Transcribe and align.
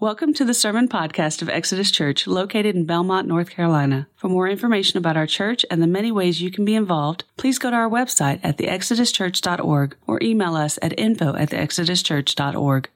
Welcome 0.00 0.32
to 0.34 0.44
the 0.44 0.54
Sermon 0.54 0.86
Podcast 0.86 1.42
of 1.42 1.48
Exodus 1.48 1.90
Church, 1.90 2.28
located 2.28 2.76
in 2.76 2.84
Belmont, 2.84 3.26
North 3.26 3.50
Carolina. 3.50 4.06
For 4.14 4.28
more 4.28 4.48
information 4.48 4.96
about 4.96 5.16
our 5.16 5.26
church 5.26 5.66
and 5.72 5.82
the 5.82 5.88
many 5.88 6.12
ways 6.12 6.40
you 6.40 6.52
can 6.52 6.64
be 6.64 6.76
involved, 6.76 7.24
please 7.36 7.58
go 7.58 7.68
to 7.68 7.74
our 7.74 7.90
website 7.90 8.38
at 8.44 8.58
theexoduschurch.org 8.58 9.96
or 10.06 10.22
email 10.22 10.54
us 10.54 10.78
at 10.82 10.96
info 10.96 11.34
at 11.34 11.50
theexoduschurch.org. 11.50 12.88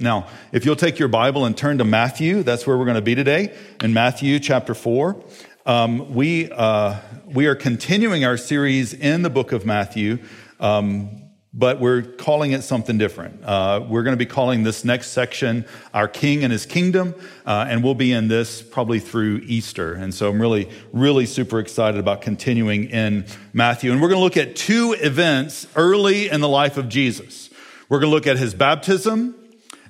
Now, 0.00 0.26
if 0.50 0.64
you'll 0.64 0.74
take 0.74 0.98
your 0.98 1.06
Bible 1.06 1.44
and 1.44 1.56
turn 1.56 1.78
to 1.78 1.84
Matthew, 1.84 2.42
that's 2.42 2.66
where 2.66 2.76
we're 2.76 2.84
going 2.84 2.96
to 2.96 3.00
be 3.00 3.14
today, 3.14 3.56
in 3.80 3.94
Matthew 3.94 4.40
chapter 4.40 4.74
4. 4.74 5.22
Um, 5.64 6.12
we, 6.12 6.50
uh, 6.50 6.96
we 7.24 7.46
are 7.46 7.54
continuing 7.54 8.24
our 8.24 8.36
series 8.36 8.94
in 8.94 9.22
the 9.22 9.30
book 9.30 9.52
of 9.52 9.64
Matthew. 9.64 10.18
Um, 10.58 11.27
but 11.54 11.80
we're 11.80 12.02
calling 12.02 12.52
it 12.52 12.62
something 12.62 12.98
different. 12.98 13.42
Uh, 13.42 13.84
we're 13.88 14.02
going 14.02 14.12
to 14.12 14.18
be 14.18 14.26
calling 14.26 14.64
this 14.64 14.84
next 14.84 15.08
section 15.08 15.64
Our 15.94 16.06
King 16.06 16.44
and 16.44 16.52
His 16.52 16.66
Kingdom, 16.66 17.14
uh, 17.46 17.66
and 17.68 17.82
we'll 17.82 17.94
be 17.94 18.12
in 18.12 18.28
this 18.28 18.60
probably 18.60 19.00
through 19.00 19.42
Easter. 19.46 19.94
And 19.94 20.12
so 20.12 20.28
I'm 20.28 20.40
really, 20.40 20.68
really 20.92 21.24
super 21.24 21.58
excited 21.58 21.98
about 21.98 22.20
continuing 22.20 22.90
in 22.90 23.24
Matthew. 23.52 23.92
And 23.92 24.02
we're 24.02 24.08
going 24.08 24.20
to 24.20 24.24
look 24.24 24.36
at 24.36 24.56
two 24.56 24.94
events 25.00 25.66
early 25.74 26.28
in 26.28 26.40
the 26.40 26.48
life 26.48 26.76
of 26.76 26.88
Jesus. 26.88 27.48
We're 27.88 28.00
going 28.00 28.10
to 28.10 28.14
look 28.14 28.26
at 28.26 28.36
His 28.36 28.52
baptism, 28.52 29.34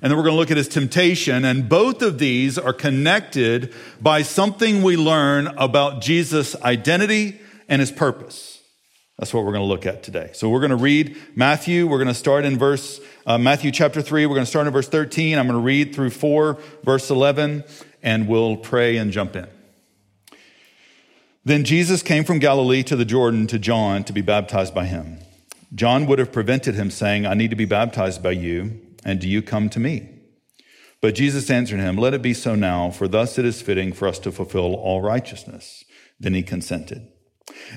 and 0.01 0.09
then 0.09 0.15
we're 0.15 0.23
going 0.23 0.35
to 0.35 0.39
look 0.39 0.51
at 0.51 0.57
His 0.57 0.69
temptation. 0.69 1.43
And 1.43 1.67
both 1.67 2.01
of 2.01 2.19
these 2.19 2.57
are 2.57 2.71
connected 2.71 3.73
by 4.01 4.21
something 4.21 4.81
we 4.81 4.95
learn 4.95 5.47
about 5.57 6.01
Jesus' 6.01 6.55
identity 6.61 7.41
and 7.67 7.81
His 7.81 7.91
purpose. 7.91 8.58
That's 9.19 9.33
what 9.33 9.43
we're 9.43 9.51
going 9.51 9.63
to 9.63 9.67
look 9.67 9.85
at 9.85 10.01
today. 10.01 10.29
So 10.33 10.49
we're 10.49 10.61
going 10.61 10.69
to 10.69 10.77
read 10.77 11.17
Matthew. 11.35 11.85
We're 11.85 11.97
going 11.97 12.07
to 12.07 12.13
start 12.13 12.45
in 12.45 12.57
verse, 12.57 13.01
uh, 13.25 13.37
Matthew 13.37 13.69
chapter 13.69 14.01
3. 14.01 14.25
We're 14.25 14.33
going 14.33 14.45
to 14.45 14.49
start 14.49 14.65
in 14.65 14.71
verse 14.71 14.87
13. 14.87 15.37
I'm 15.37 15.45
going 15.45 15.59
to 15.59 15.63
read 15.63 15.93
through 15.93 16.11
4, 16.11 16.57
verse 16.85 17.09
11, 17.09 17.65
and 18.01 18.29
we'll 18.29 18.55
pray 18.55 18.95
and 18.95 19.11
jump 19.11 19.35
in. 19.35 19.47
Then 21.43 21.65
Jesus 21.65 22.01
came 22.01 22.23
from 22.23 22.39
Galilee 22.39 22.81
to 22.83 22.95
the 22.95 23.03
Jordan 23.03 23.45
to 23.47 23.59
John 23.59 24.05
to 24.05 24.13
be 24.13 24.21
baptized 24.21 24.73
by 24.73 24.85
him. 24.85 25.19
John 25.75 26.05
would 26.05 26.19
have 26.19 26.31
prevented 26.31 26.75
him, 26.75 26.89
saying, 26.89 27.25
I 27.25 27.33
need 27.33 27.49
to 27.49 27.57
be 27.57 27.65
baptized 27.65 28.23
by 28.23 28.31
you, 28.31 28.79
and 29.03 29.19
do 29.19 29.27
you 29.27 29.41
come 29.41 29.69
to 29.71 29.81
me? 29.81 30.07
But 31.01 31.15
Jesus 31.15 31.49
answered 31.49 31.81
him, 31.81 31.97
Let 31.97 32.13
it 32.13 32.21
be 32.21 32.33
so 32.33 32.55
now, 32.55 32.89
for 32.89 33.09
thus 33.09 33.37
it 33.37 33.43
is 33.43 33.61
fitting 33.61 33.91
for 33.91 34.07
us 34.07 34.19
to 34.19 34.31
fulfill 34.31 34.75
all 34.75 35.01
righteousness. 35.01 35.83
Then 36.21 36.33
he 36.33 36.41
consented. 36.41 37.05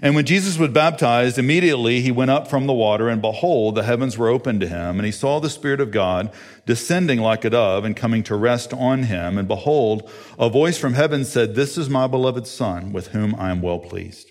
And 0.00 0.14
when 0.14 0.24
Jesus 0.24 0.58
was 0.58 0.70
baptized, 0.70 1.38
immediately 1.38 2.00
he 2.00 2.10
went 2.10 2.30
up 2.30 2.48
from 2.48 2.66
the 2.66 2.72
water, 2.72 3.08
and 3.08 3.20
behold, 3.20 3.74
the 3.74 3.82
heavens 3.82 4.16
were 4.16 4.28
opened 4.28 4.60
to 4.60 4.68
him, 4.68 4.98
and 4.98 5.04
he 5.04 5.12
saw 5.12 5.38
the 5.38 5.50
Spirit 5.50 5.80
of 5.80 5.90
God 5.90 6.32
descending 6.66 7.20
like 7.20 7.44
a 7.44 7.50
dove 7.50 7.84
and 7.84 7.96
coming 7.96 8.22
to 8.24 8.36
rest 8.36 8.72
on 8.72 9.04
him. 9.04 9.36
And 9.36 9.46
behold, 9.46 10.10
a 10.38 10.48
voice 10.48 10.78
from 10.78 10.94
heaven 10.94 11.24
said, 11.24 11.54
This 11.54 11.76
is 11.76 11.90
my 11.90 12.06
beloved 12.06 12.46
Son, 12.46 12.92
with 12.92 13.08
whom 13.08 13.34
I 13.34 13.50
am 13.50 13.60
well 13.60 13.78
pleased. 13.78 14.30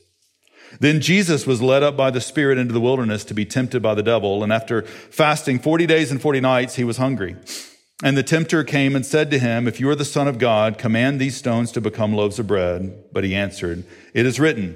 Then 0.79 1.01
Jesus 1.01 1.45
was 1.45 1.61
led 1.61 1.83
up 1.83 1.97
by 1.97 2.11
the 2.11 2.21
Spirit 2.21 2.57
into 2.57 2.73
the 2.73 2.79
wilderness 2.79 3.25
to 3.25 3.33
be 3.33 3.45
tempted 3.45 3.81
by 3.81 3.93
the 3.93 4.03
devil, 4.03 4.43
and 4.43 4.53
after 4.53 4.83
fasting 4.83 5.59
40 5.59 5.85
days 5.85 6.11
and 6.11 6.21
40 6.21 6.39
nights, 6.39 6.75
he 6.75 6.83
was 6.83 6.97
hungry. 6.97 7.35
And 8.03 8.17
the 8.17 8.23
tempter 8.23 8.63
came 8.63 8.95
and 8.95 9.05
said 9.05 9.29
to 9.29 9.37
him, 9.37 9.67
If 9.67 9.79
you 9.79 9.87
are 9.89 9.95
the 9.95 10.05
Son 10.05 10.27
of 10.27 10.39
God, 10.39 10.79
command 10.79 11.19
these 11.19 11.37
stones 11.37 11.71
to 11.73 11.81
become 11.81 12.13
loaves 12.13 12.39
of 12.39 12.47
bread. 12.47 13.03
But 13.11 13.23
he 13.23 13.35
answered, 13.35 13.83
It 14.13 14.25
is 14.25 14.39
written, 14.39 14.75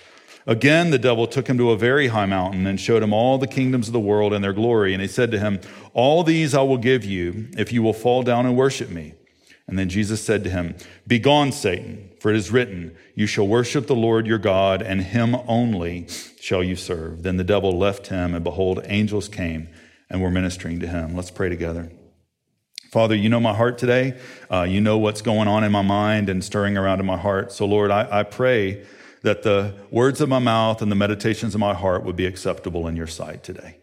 Again, 0.47 0.89
the 0.89 0.97
devil 0.97 1.27
took 1.27 1.47
him 1.47 1.57
to 1.57 1.71
a 1.71 1.77
very 1.77 2.07
high 2.07 2.25
mountain 2.25 2.65
and 2.65 2.79
showed 2.79 3.03
him 3.03 3.13
all 3.13 3.37
the 3.37 3.47
kingdoms 3.47 3.87
of 3.87 3.93
the 3.93 3.99
world 3.99 4.33
and 4.33 4.43
their 4.43 4.53
glory. 4.53 4.93
And 4.93 5.01
he 5.01 5.07
said 5.07 5.31
to 5.31 5.39
him, 5.39 5.59
All 5.93 6.23
these 6.23 6.53
I 6.53 6.61
will 6.61 6.77
give 6.77 7.05
you 7.05 7.49
if 7.57 7.71
you 7.71 7.83
will 7.83 7.93
fall 7.93 8.23
down 8.23 8.45
and 8.45 8.57
worship 8.57 8.89
me. 8.89 9.13
And 9.67 9.77
then 9.77 9.87
Jesus 9.87 10.23
said 10.23 10.43
to 10.43 10.49
him, 10.49 10.75
Begone, 11.07 11.51
Satan, 11.51 12.09
for 12.19 12.31
it 12.31 12.35
is 12.35 12.51
written, 12.51 12.95
You 13.15 13.27
shall 13.27 13.47
worship 13.47 13.87
the 13.87 13.95
Lord 13.95 14.25
your 14.25 14.39
God, 14.39 14.81
and 14.81 15.01
him 15.01 15.35
only 15.47 16.07
shall 16.39 16.63
you 16.63 16.75
serve. 16.75 17.23
Then 17.23 17.37
the 17.37 17.43
devil 17.43 17.77
left 17.77 18.07
him, 18.07 18.33
and 18.33 18.43
behold, 18.43 18.81
angels 18.85 19.29
came 19.29 19.69
and 20.09 20.21
were 20.21 20.31
ministering 20.31 20.79
to 20.79 20.87
him. 20.87 21.15
Let's 21.15 21.31
pray 21.31 21.49
together. 21.49 21.91
Father, 22.91 23.15
you 23.15 23.29
know 23.29 23.39
my 23.39 23.53
heart 23.53 23.77
today. 23.77 24.19
Uh, 24.51 24.63
you 24.63 24.81
know 24.81 24.97
what's 24.97 25.21
going 25.21 25.47
on 25.47 25.63
in 25.63 25.71
my 25.71 25.81
mind 25.81 26.27
and 26.27 26.43
stirring 26.43 26.75
around 26.75 26.99
in 26.99 27.05
my 27.05 27.17
heart. 27.17 27.53
So, 27.53 27.65
Lord, 27.65 27.91
I, 27.91 28.19
I 28.19 28.23
pray 28.23 28.83
that 29.23 29.43
the 29.43 29.73
words 29.91 30.21
of 30.21 30.29
my 30.29 30.39
mouth 30.39 30.81
and 30.81 30.91
the 30.91 30.95
meditations 30.95 31.53
of 31.53 31.59
my 31.59 31.73
heart 31.73 32.03
would 32.03 32.15
be 32.15 32.25
acceptable 32.25 32.87
in 32.87 32.95
your 32.95 33.07
sight 33.07 33.43
today. 33.43 33.77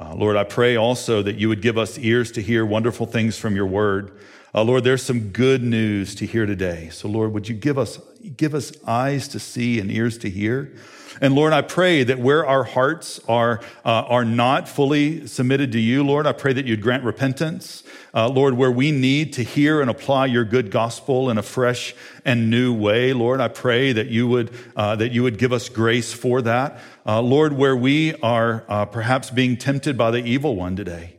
Uh, 0.00 0.14
Lord, 0.14 0.36
I 0.36 0.44
pray 0.44 0.76
also 0.76 1.22
that 1.22 1.36
you 1.36 1.48
would 1.48 1.62
give 1.62 1.78
us 1.78 1.98
ears 1.98 2.32
to 2.32 2.42
hear 2.42 2.66
wonderful 2.66 3.06
things 3.06 3.38
from 3.38 3.54
your 3.54 3.66
word. 3.66 4.18
Uh, 4.54 4.64
Lord, 4.64 4.84
there's 4.84 5.02
some 5.02 5.30
good 5.30 5.62
news 5.62 6.14
to 6.16 6.26
hear 6.26 6.44
today. 6.44 6.88
So, 6.90 7.08
Lord, 7.08 7.32
would 7.32 7.48
you 7.48 7.54
give 7.54 7.78
us, 7.78 8.00
give 8.36 8.54
us 8.54 8.72
eyes 8.86 9.28
to 9.28 9.38
see 9.38 9.78
and 9.78 9.90
ears 9.90 10.18
to 10.18 10.30
hear? 10.30 10.72
And 11.20 11.34
Lord, 11.34 11.52
I 11.52 11.62
pray 11.62 12.04
that 12.04 12.18
where 12.18 12.46
our 12.46 12.64
hearts 12.64 13.20
are, 13.28 13.60
uh, 13.84 14.04
are 14.08 14.24
not 14.24 14.68
fully 14.68 15.26
submitted 15.26 15.72
to 15.72 15.80
you, 15.80 16.04
Lord, 16.04 16.26
I 16.26 16.32
pray 16.32 16.52
that 16.52 16.66
you'd 16.66 16.80
grant 16.80 17.04
repentance. 17.04 17.82
Uh, 18.14 18.28
Lord, 18.28 18.54
where 18.54 18.70
we 18.70 18.90
need 18.90 19.32
to 19.34 19.42
hear 19.42 19.80
and 19.80 19.90
apply 19.90 20.26
your 20.26 20.44
good 20.44 20.70
gospel 20.70 21.30
in 21.30 21.38
a 21.38 21.42
fresh 21.42 21.94
and 22.24 22.50
new 22.50 22.72
way, 22.72 23.12
Lord, 23.12 23.40
I 23.40 23.48
pray 23.48 23.92
that 23.92 24.08
you 24.08 24.28
would, 24.28 24.50
uh, 24.76 24.96
that 24.96 25.12
you 25.12 25.22
would 25.22 25.38
give 25.38 25.52
us 25.52 25.68
grace 25.68 26.12
for 26.12 26.42
that. 26.42 26.78
Uh, 27.06 27.20
Lord, 27.20 27.54
where 27.54 27.76
we 27.76 28.14
are 28.16 28.64
uh, 28.68 28.84
perhaps 28.84 29.30
being 29.30 29.56
tempted 29.56 29.96
by 29.96 30.10
the 30.10 30.24
evil 30.24 30.56
one 30.56 30.76
today, 30.76 31.16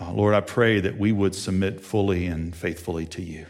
uh, 0.00 0.10
Lord, 0.12 0.34
I 0.34 0.40
pray 0.40 0.80
that 0.80 0.98
we 0.98 1.12
would 1.12 1.34
submit 1.34 1.80
fully 1.80 2.26
and 2.26 2.56
faithfully 2.56 3.06
to 3.06 3.22
you. 3.22 3.46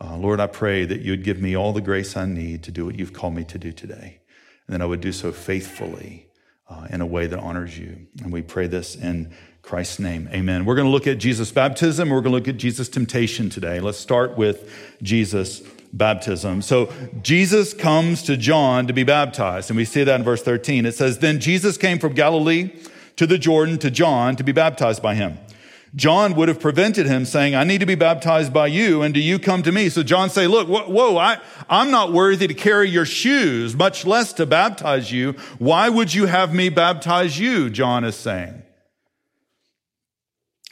Lord, 0.00 0.38
I 0.38 0.46
pray 0.46 0.84
that 0.84 1.00
you'd 1.00 1.24
give 1.24 1.40
me 1.40 1.56
all 1.56 1.72
the 1.72 1.80
grace 1.80 2.16
I 2.16 2.26
need 2.26 2.62
to 2.64 2.70
do 2.70 2.86
what 2.86 2.96
you've 2.96 3.12
called 3.12 3.34
me 3.34 3.42
to 3.44 3.58
do 3.58 3.72
today 3.72 4.20
and 4.66 4.74
that 4.74 4.82
I 4.82 4.86
would 4.86 5.00
do 5.00 5.12
so 5.12 5.32
faithfully 5.32 6.28
uh, 6.68 6.88
in 6.90 7.00
a 7.00 7.06
way 7.06 7.26
that 7.26 7.38
honors 7.38 7.78
you. 7.78 8.06
And 8.22 8.32
we 8.32 8.42
pray 8.42 8.66
this 8.66 8.96
in 8.96 9.32
Christ's 9.62 9.98
name. 9.98 10.28
Amen. 10.32 10.64
We're 10.64 10.74
going 10.74 10.86
to 10.86 10.92
look 10.92 11.06
at 11.06 11.18
Jesus' 11.18 11.50
baptism. 11.50 12.10
We're 12.10 12.20
going 12.20 12.32
to 12.32 12.38
look 12.38 12.48
at 12.48 12.56
Jesus' 12.56 12.88
temptation 12.88 13.50
today. 13.50 13.80
Let's 13.80 13.98
start 13.98 14.36
with 14.36 14.72
Jesus' 15.02 15.62
baptism. 15.92 16.62
So 16.62 16.92
Jesus 17.22 17.72
comes 17.72 18.22
to 18.24 18.36
John 18.36 18.86
to 18.86 18.92
be 18.92 19.04
baptized, 19.04 19.70
and 19.70 19.76
we 19.76 19.84
see 19.84 20.04
that 20.04 20.20
in 20.20 20.24
verse 20.24 20.42
13. 20.42 20.86
It 20.86 20.92
says, 20.92 21.18
Then 21.18 21.40
Jesus 21.40 21.76
came 21.76 21.98
from 21.98 22.14
Galilee 22.14 22.72
to 23.16 23.26
the 23.26 23.38
Jordan 23.38 23.78
to 23.78 23.90
John 23.90 24.36
to 24.36 24.44
be 24.44 24.52
baptized 24.52 25.02
by 25.02 25.14
him. 25.14 25.38
John 25.96 26.34
would 26.34 26.48
have 26.48 26.60
prevented 26.60 27.06
him 27.06 27.24
saying, 27.24 27.54
I 27.54 27.64
need 27.64 27.80
to 27.80 27.86
be 27.86 27.94
baptized 27.94 28.52
by 28.52 28.66
you, 28.66 29.00
and 29.00 29.14
do 29.14 29.20
you 29.20 29.38
come 29.38 29.62
to 29.62 29.72
me? 29.72 29.88
So 29.88 30.02
John 30.02 30.28
say, 30.28 30.46
look, 30.46 30.68
whoa, 30.68 31.16
I, 31.16 31.38
I'm 31.70 31.90
not 31.90 32.12
worthy 32.12 32.46
to 32.46 32.54
carry 32.54 32.90
your 32.90 33.06
shoes, 33.06 33.74
much 33.74 34.04
less 34.04 34.34
to 34.34 34.44
baptize 34.44 35.10
you. 35.10 35.32
Why 35.58 35.88
would 35.88 36.12
you 36.12 36.26
have 36.26 36.54
me 36.54 36.68
baptize 36.68 37.38
you? 37.38 37.70
John 37.70 38.04
is 38.04 38.14
saying. 38.14 38.62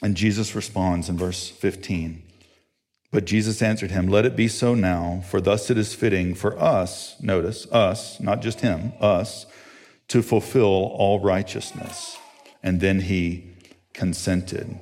And 0.03 0.15
Jesus 0.15 0.53
responds 0.53 1.09
in 1.09 1.17
verse 1.17 1.49
15. 1.49 2.21
But 3.11 3.25
Jesus 3.25 3.63
answered 3.63 3.89
him, 3.89 4.07
Let 4.07 4.25
it 4.25 4.35
be 4.35 4.47
so 4.47 4.75
now, 4.75 5.23
for 5.27 5.41
thus 5.41 5.71
it 5.71 5.77
is 5.77 5.95
fitting 5.95 6.35
for 6.35 6.59
us, 6.61 7.15
notice, 7.19 7.65
us, 7.71 8.19
not 8.19 8.43
just 8.43 8.61
him, 8.61 8.93
us, 8.99 9.47
to 10.09 10.21
fulfill 10.21 10.93
all 10.93 11.19
righteousness. 11.19 12.17
And 12.61 12.79
then 12.79 12.99
he 12.99 13.55
consented. 13.93 14.79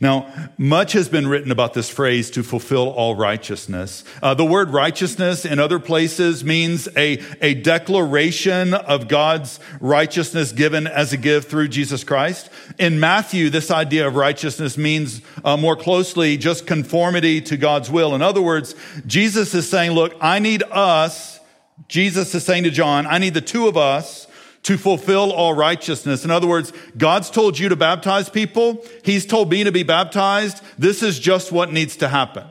Now, 0.00 0.32
much 0.56 0.92
has 0.92 1.08
been 1.08 1.26
written 1.26 1.50
about 1.50 1.74
this 1.74 1.90
phrase 1.90 2.30
to 2.30 2.44
fulfill 2.44 2.88
all 2.90 3.16
righteousness. 3.16 4.04
Uh, 4.22 4.32
the 4.34 4.44
word 4.44 4.70
righteousness 4.70 5.44
in 5.44 5.58
other 5.58 5.80
places 5.80 6.44
means 6.44 6.88
a, 6.96 7.20
a 7.40 7.54
declaration 7.54 8.74
of 8.74 9.08
God's 9.08 9.58
righteousness 9.80 10.52
given 10.52 10.86
as 10.86 11.12
a 11.12 11.16
gift 11.16 11.50
through 11.50 11.68
Jesus 11.68 12.04
Christ. 12.04 12.48
In 12.78 13.00
Matthew, 13.00 13.50
this 13.50 13.72
idea 13.72 14.06
of 14.06 14.14
righteousness 14.14 14.78
means 14.78 15.20
uh, 15.44 15.56
more 15.56 15.74
closely 15.74 16.36
just 16.36 16.64
conformity 16.64 17.40
to 17.40 17.56
God's 17.56 17.90
will. 17.90 18.14
In 18.14 18.22
other 18.22 18.42
words, 18.42 18.76
Jesus 19.04 19.52
is 19.52 19.68
saying, 19.68 19.92
look, 19.92 20.14
I 20.20 20.38
need 20.38 20.62
us. 20.70 21.40
Jesus 21.88 22.32
is 22.36 22.44
saying 22.44 22.64
to 22.64 22.70
John, 22.70 23.06
I 23.06 23.18
need 23.18 23.34
the 23.34 23.40
two 23.40 23.66
of 23.66 23.76
us 23.76 24.28
to 24.64 24.76
fulfill 24.76 25.32
all 25.32 25.54
righteousness. 25.54 26.24
In 26.24 26.30
other 26.30 26.46
words, 26.46 26.72
God's 26.96 27.30
told 27.30 27.58
you 27.58 27.68
to 27.68 27.76
baptize 27.76 28.28
people. 28.28 28.84
He's 29.04 29.24
told 29.24 29.50
me 29.50 29.64
to 29.64 29.72
be 29.72 29.82
baptized. 29.82 30.62
This 30.78 31.02
is 31.02 31.18
just 31.18 31.52
what 31.52 31.72
needs 31.72 31.96
to 31.96 32.08
happen. 32.08 32.44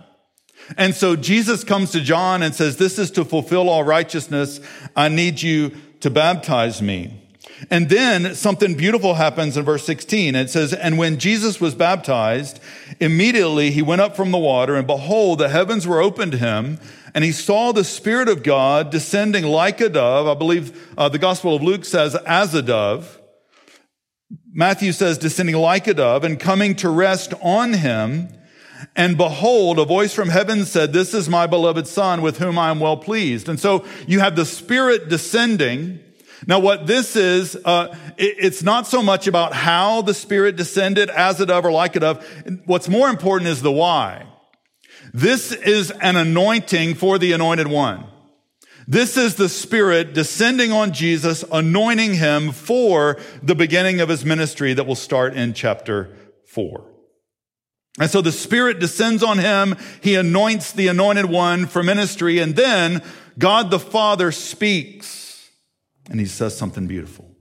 And 0.78 0.96
so 0.96 1.16
Jesus 1.16 1.64
comes 1.64 1.92
to 1.92 2.02
John 2.02 2.44
and 2.44 2.54
says, 2.54 2.78
this 2.78 3.00
is 3.00 3.12
to 3.12 3.24
fulfill 3.24 3.70
all 3.70 3.84
righteousness. 3.84 4.60
I 4.96 5.10
need 5.10 5.42
you 5.42 5.72
to 6.02 6.10
baptize 6.10 6.82
me. 6.82 7.27
And 7.72 7.90
then 7.90 8.36
something 8.36 8.76
beautiful 8.76 9.16
happens 9.16 9.58
in 9.58 9.66
verse 9.66 9.86
16. 9.86 10.36
It 10.36 10.50
says, 10.50 10.74
And 10.74 10.98
when 10.98 11.18
Jesus 11.18 11.60
was 11.60 11.74
baptized, 11.74 12.60
immediately 13.00 13.72
he 13.72 13.82
went 13.82 14.02
up 14.02 14.16
from 14.16 14.32
the 14.32 14.38
water, 14.38 14.76
and 14.76 14.86
behold, 14.86 15.40
the 15.40 15.50
heavens 15.50 15.88
were 15.88 16.00
opened 16.00 16.34
to 16.34 16.38
him, 16.38 16.80
and 17.16 17.24
he 17.24 17.32
saw 17.32 17.72
the 17.72 17.84
Spirit 17.84 18.30
of 18.30 18.44
God 18.44 18.92
descending 18.92 19.44
like 19.44 19.82
a 19.82 19.90
dove. 19.90 20.28
I 20.28 20.36
believe 20.36 20.94
uh, 20.98 21.10
the 21.10 21.18
Gospel 21.18 21.56
of 21.56 21.64
Luke 21.64 21.84
says, 21.84 22.16
as 22.16 22.54
a 22.54 22.62
dove. 22.62 23.20
Matthew 24.52 24.92
says, 24.92 25.18
descending 25.18 25.56
like 25.56 25.88
a 25.88 25.96
dove, 25.96 26.24
and 26.24 26.40
coming 26.40 26.76
to 26.76 26.90
rest 26.90 27.34
on 27.42 27.74
him. 27.74 28.30
And 28.96 29.18
behold, 29.18 29.80
a 29.80 29.86
voice 29.86 30.14
from 30.14 30.30
heaven 30.30 30.64
said, 30.66 30.94
This 30.94 31.16
is 31.16 31.28
my 31.28 31.48
beloved 31.48 31.88
Son 31.88 32.22
with 32.22 32.38
whom 32.38 32.60
I 32.60 32.70
am 32.70 32.80
well 32.80 32.98
pleased. 32.98 33.50
And 33.50 33.60
so 33.60 33.84
you 34.06 34.20
have 34.20 34.36
the 34.36 34.46
Spirit 34.46 35.10
descending. 35.10 36.00
Now, 36.46 36.60
what 36.60 36.86
this 36.86 37.16
is, 37.16 37.58
uh, 37.66 37.96
it, 38.18 38.36
it's 38.40 38.62
not 38.62 38.86
so 38.86 39.02
much 39.02 39.28
about 39.28 39.54
how 39.54 40.02
the 40.02 40.14
Spirit 40.14 40.56
descended 40.56 41.10
as 41.10 41.40
a 41.42 41.46
dove 41.46 41.66
or 41.66 41.72
like 41.72 41.96
a 41.96 42.00
dove. 42.00 42.26
What's 42.66 42.88
more 42.88 43.10
important 43.10 43.50
is 43.50 43.62
the 43.62 43.72
why. 43.72 44.28
This 45.14 45.52
is 45.52 45.90
an 45.90 46.16
anointing 46.16 46.96
for 46.96 47.18
the 47.18 47.32
anointed 47.32 47.68
one. 47.68 48.06
This 48.88 49.18
is 49.18 49.36
the 49.36 49.50
Spirit 49.50 50.14
descending 50.14 50.72
on 50.72 50.94
Jesus, 50.94 51.44
anointing 51.52 52.14
him 52.14 52.52
for 52.52 53.18
the 53.42 53.56
beginning 53.56 54.00
of 54.00 54.10
his 54.10 54.24
ministry 54.24 54.74
that 54.74 54.86
will 54.86 54.96
start 54.96 55.34
in 55.34 55.54
chapter 55.54 56.16
four. 56.46 56.86
And 58.00 58.10
so 58.10 58.22
the 58.22 58.32
Spirit 58.32 58.80
descends 58.80 59.24
on 59.24 59.40
him. 59.40 59.76
He 60.02 60.16
anoints 60.16 60.72
the 60.72 60.88
anointed 60.88 61.26
one 61.26 61.66
for 61.66 61.82
ministry. 61.82 62.40
And 62.40 62.56
then 62.56 63.02
God 63.40 63.72
the 63.72 63.80
Father 63.80 64.32
speaks 64.32 65.27
and 66.10 66.20
he 66.20 66.26
says 66.26 66.58
something 66.58 66.88
beautiful. 66.88 67.36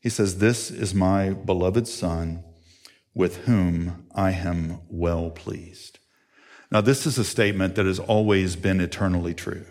He 0.00 0.08
says, 0.08 0.38
This 0.38 0.70
is 0.70 0.94
my 0.94 1.30
beloved 1.30 1.88
Son 1.88 2.44
with 3.14 3.44
whom 3.44 4.06
I 4.14 4.32
am 4.32 4.80
well 4.88 5.30
pleased. 5.30 5.98
Now, 6.70 6.80
this 6.80 7.06
is 7.06 7.18
a 7.18 7.24
statement 7.24 7.76
that 7.76 7.86
has 7.86 7.98
always 7.98 8.56
been 8.56 8.80
eternally 8.80 9.34
true. 9.34 9.66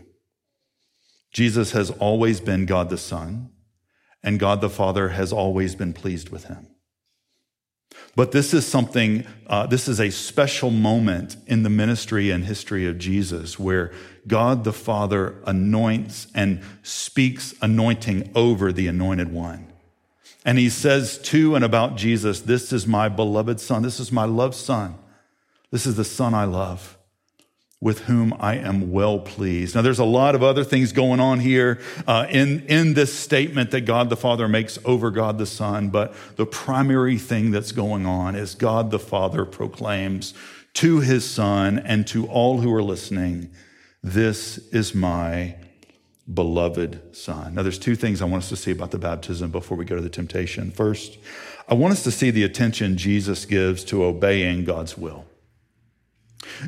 Jesus 1.32 1.72
has 1.72 1.92
always 1.92 2.40
been 2.40 2.66
God 2.66 2.90
the 2.90 2.98
Son, 2.98 3.50
and 4.24 4.40
God 4.40 4.62
the 4.62 4.70
Father 4.70 5.10
has 5.10 5.34
always 5.34 5.76
been 5.76 5.94
pleased 5.94 6.30
with 6.30 6.46
him. 6.46 6.68
But 8.16 8.32
this 8.32 8.54
is 8.54 8.66
something, 8.66 9.26
uh, 9.48 9.68
this 9.68 9.88
is 9.88 10.00
a 10.00 10.12
special 10.12 10.70
moment 10.70 11.36
in 11.48 11.64
the 11.64 11.70
ministry 11.70 12.30
and 12.30 12.46
history 12.46 12.88
of 12.88 12.98
Jesus 12.98 13.60
where 13.60 13.92
God 14.28 14.64
the 14.64 14.74
Father 14.74 15.36
anoints 15.46 16.28
and 16.34 16.62
speaks 16.82 17.54
anointing 17.62 18.32
over 18.36 18.72
the 18.72 18.88
anointed 18.88 19.32
one. 19.32 19.68
And 20.46 20.58
he 20.58 20.70
says 20.70 21.18
to 21.20 21.56
and 21.56 21.64
about 21.64 21.96
Jesus, 21.96 22.42
This 22.42 22.74
is 22.74 22.86
my 22.86 23.10
beloved 23.10 23.60
Son. 23.60 23.82
This 23.82 24.00
is 24.00 24.12
my 24.12 24.26
loved 24.26 24.56
Son. 24.56 24.96
This 25.72 25.86
is 25.86 25.96
the 25.96 26.04
Son 26.04 26.34
I 26.34 26.46
love 26.46 26.98
with 27.84 28.02
whom 28.02 28.34
I 28.40 28.56
am 28.56 28.94
well 28.94 29.20
pleased. 29.20 29.76
Now, 29.76 29.82
there's 29.82 30.00
a 30.00 30.06
lot 30.06 30.36
of 30.36 30.44
other 30.44 30.64
things 30.64 30.94
going 30.94 31.20
on 31.20 31.42
here 31.42 31.82
uh, 32.08 32.26
in, 32.30 32.62
in 32.68 32.94
this 32.94 33.14
statement 33.14 33.72
that 33.72 33.82
God 33.82 34.10
the 34.10 34.16
Father 34.16 34.48
makes 34.48 34.80
over 34.86 35.12
God 35.12 35.38
the 35.38 35.46
Son, 35.46 35.90
but 35.90 36.14
the 36.38 36.46
primary 36.46 37.18
thing 37.18 37.52
that's 37.52 37.74
going 37.74 38.06
on 38.06 38.36
is 38.36 38.56
God 38.56 38.90
the 38.90 39.00
Father 39.00 39.44
proclaims 39.44 40.34
to 40.76 41.02
his 41.02 41.30
Son 41.30 41.78
and 41.78 42.08
to 42.08 42.26
all 42.28 42.62
who 42.62 42.74
are 42.74 42.82
listening, 42.82 43.52
This 44.04 44.58
is 44.74 44.94
my 44.94 45.56
beloved 46.32 47.16
Son. 47.16 47.56
Now, 47.56 47.64
there's 47.64 47.80
two 47.80 47.96
things 47.96 48.22
I 48.22 48.26
want 48.26 48.44
us 48.44 48.50
to 48.50 48.56
see 48.58 48.72
about 48.72 48.92
the 48.92 48.98
baptism 48.98 49.50
before 49.50 49.78
we 49.78 49.86
go 49.86 49.96
to 49.96 50.02
the 50.02 50.10
temptation. 50.10 50.72
First, 50.72 51.18
I 51.70 51.74
want 51.74 51.94
us 51.94 52.04
to 52.04 52.12
see 52.12 52.30
the 52.30 52.44
attention 52.44 52.98
Jesus 52.98 53.46
gives 53.46 53.84
to 53.86 54.04
obeying 54.04 54.66
God's 54.66 54.98
will. 54.98 55.26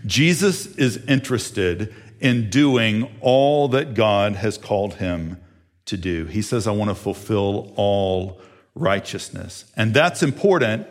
Jesus 0.05 0.65
is 0.77 0.97
interested 1.07 1.93
in 2.21 2.49
doing 2.49 3.13
all 3.19 3.67
that 3.67 3.93
God 3.93 4.35
has 4.35 4.57
called 4.57 4.95
him 4.95 5.37
to 5.85 5.97
do. 5.97 6.25
He 6.25 6.41
says, 6.41 6.67
I 6.67 6.71
want 6.71 6.89
to 6.89 6.95
fulfill 6.95 7.73
all 7.75 8.39
righteousness. 8.75 9.65
And 9.75 9.93
that's 9.93 10.23
important 10.23 10.87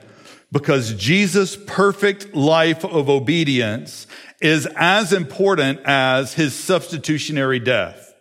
because 0.54 0.94
Jesus' 0.94 1.56
perfect 1.66 2.32
life 2.32 2.84
of 2.84 3.10
obedience 3.10 4.06
is 4.40 4.68
as 4.76 5.12
important 5.12 5.80
as 5.84 6.34
his 6.34 6.54
substitutionary 6.54 7.58
death. 7.58 8.14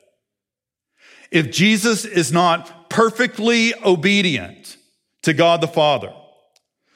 If 1.30 1.52
Jesus 1.52 2.06
is 2.06 2.32
not 2.32 2.90
perfectly 2.90 3.76
obedient 3.86 4.78
to 5.22 5.34
God 5.34 5.62
the 5.62 5.68
Father, 5.68 6.12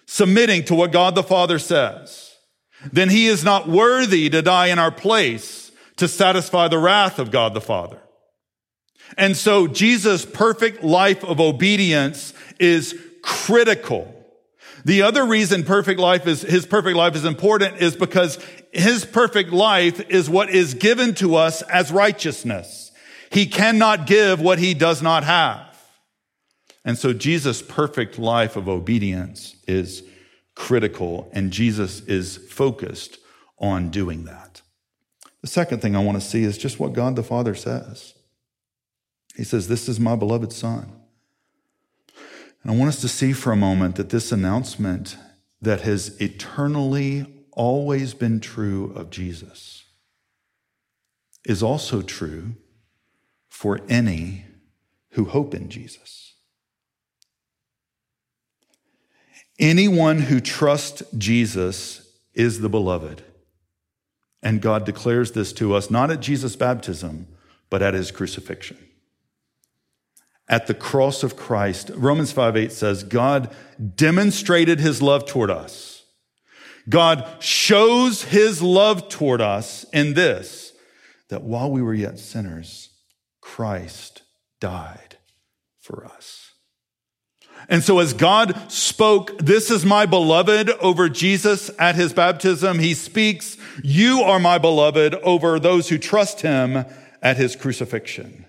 submitting 0.07 0.65
to 0.65 0.75
what 0.75 0.91
God 0.91 1.13
the 1.13 1.21
Father 1.21 1.59
says, 1.59 2.35
then 2.91 3.09
he 3.09 3.27
is 3.27 3.43
not 3.43 3.69
worthy 3.69 4.31
to 4.31 4.41
die 4.41 4.67
in 4.67 4.79
our 4.79 4.91
place 4.91 5.71
to 5.97 6.07
satisfy 6.07 6.67
the 6.67 6.79
wrath 6.79 7.19
of 7.19 7.29
God 7.29 7.53
the 7.53 7.61
Father. 7.61 7.99
And 9.19 9.37
so 9.37 9.67
Jesus' 9.67 10.25
perfect 10.25 10.83
life 10.83 11.23
of 11.23 11.39
obedience 11.39 12.33
is 12.59 12.99
critical. 13.21 14.15
The 14.85 15.01
other 15.01 15.25
reason 15.25 15.63
perfect 15.63 15.99
life 15.99 16.27
is, 16.27 16.41
his 16.41 16.65
perfect 16.65 16.95
life 16.95 17.15
is 17.15 17.25
important 17.25 17.77
is 17.81 17.95
because 17.95 18.39
his 18.71 19.05
perfect 19.05 19.51
life 19.51 19.99
is 20.09 20.29
what 20.29 20.49
is 20.49 20.73
given 20.75 21.13
to 21.15 21.35
us 21.35 21.61
as 21.63 21.91
righteousness. 21.91 22.91
He 23.31 23.45
cannot 23.47 24.07
give 24.07 24.39
what 24.39 24.59
he 24.59 24.73
does 24.73 25.01
not 25.01 25.23
have. 25.23 25.67
And 26.85 26.97
so 26.97 27.11
Jesus' 27.11 27.61
perfect 27.61 28.17
life 28.17 28.55
of 28.55 28.69
obedience 28.69 29.55
is 29.67 30.03
critical, 30.55 31.29
and 31.33 31.51
Jesus 31.51 31.99
is 32.01 32.37
focused 32.37 33.17
on 33.59 33.89
doing 33.89 34.25
that. 34.25 34.61
The 35.41 35.47
second 35.47 35.81
thing 35.81 35.95
I 35.95 36.03
want 36.03 36.19
to 36.19 36.25
see 36.25 36.43
is 36.43 36.57
just 36.57 36.79
what 36.79 36.93
God 36.93 37.15
the 37.15 37.23
Father 37.23 37.55
says. 37.55 38.13
He 39.35 39.43
says, 39.43 39.67
This 39.67 39.87
is 39.87 39.99
my 39.99 40.15
beloved 40.15 40.51
Son. 40.51 40.96
And 42.67 42.75
I 42.75 42.79
want 42.79 42.89
us 42.89 42.99
to 42.99 43.07
see 43.07 43.31
for 43.31 43.53
a 43.53 43.55
moment 43.55 43.95
that 43.95 44.09
this 44.09 44.33
announcement 44.33 45.15
that 45.61 45.81
has 45.81 46.19
eternally 46.19 47.25
always 47.53 48.13
been 48.13 48.41
true 48.41 48.91
of 48.93 49.09
Jesus 49.09 49.85
is 51.45 51.63
also 51.63 52.01
true 52.01 52.55
for 53.47 53.79
any 53.87 54.43
who 55.11 55.23
hope 55.23 55.55
in 55.55 55.69
Jesus. 55.69 56.33
Anyone 59.57 60.23
who 60.23 60.41
trusts 60.41 61.03
Jesus 61.17 62.19
is 62.33 62.59
the 62.59 62.67
beloved. 62.67 63.23
And 64.43 64.61
God 64.61 64.85
declares 64.85 65.31
this 65.31 65.53
to 65.53 65.73
us 65.73 65.89
not 65.89 66.11
at 66.11 66.19
Jesus' 66.19 66.57
baptism, 66.57 67.29
but 67.69 67.81
at 67.81 67.93
his 67.93 68.11
crucifixion. 68.11 68.86
At 70.49 70.67
the 70.67 70.73
cross 70.73 71.23
of 71.23 71.35
Christ, 71.35 71.91
Romans 71.93 72.31
5 72.31 72.55
8 72.55 72.71
says, 72.71 73.03
God 73.03 73.53
demonstrated 73.95 74.79
his 74.79 75.01
love 75.01 75.25
toward 75.25 75.51
us. 75.51 76.03
God 76.89 77.27
shows 77.39 78.23
his 78.23 78.61
love 78.61 79.09
toward 79.09 79.41
us 79.41 79.85
in 79.91 80.13
this, 80.13 80.71
that 81.29 81.43
while 81.43 81.69
we 81.69 81.81
were 81.81 81.93
yet 81.93 82.17
sinners, 82.17 82.89
Christ 83.41 84.21
died 84.61 85.17
for 85.79 86.05
us. 86.05 86.51
And 87.69 87.83
so 87.83 87.99
as 87.99 88.13
God 88.13 88.71
spoke, 88.71 89.37
this 89.39 89.69
is 89.69 89.85
my 89.85 90.05
beloved 90.05 90.69
over 90.79 91.09
Jesus 91.09 91.69
at 91.77 91.95
his 91.95 92.13
baptism, 92.13 92.79
he 92.79 92.93
speaks, 92.93 93.57
you 93.83 94.21
are 94.21 94.39
my 94.39 94.57
beloved 94.57 95.15
over 95.15 95.59
those 95.59 95.89
who 95.89 95.97
trust 95.97 96.41
him 96.41 96.85
at 97.21 97.37
his 97.37 97.55
crucifixion. 97.55 98.45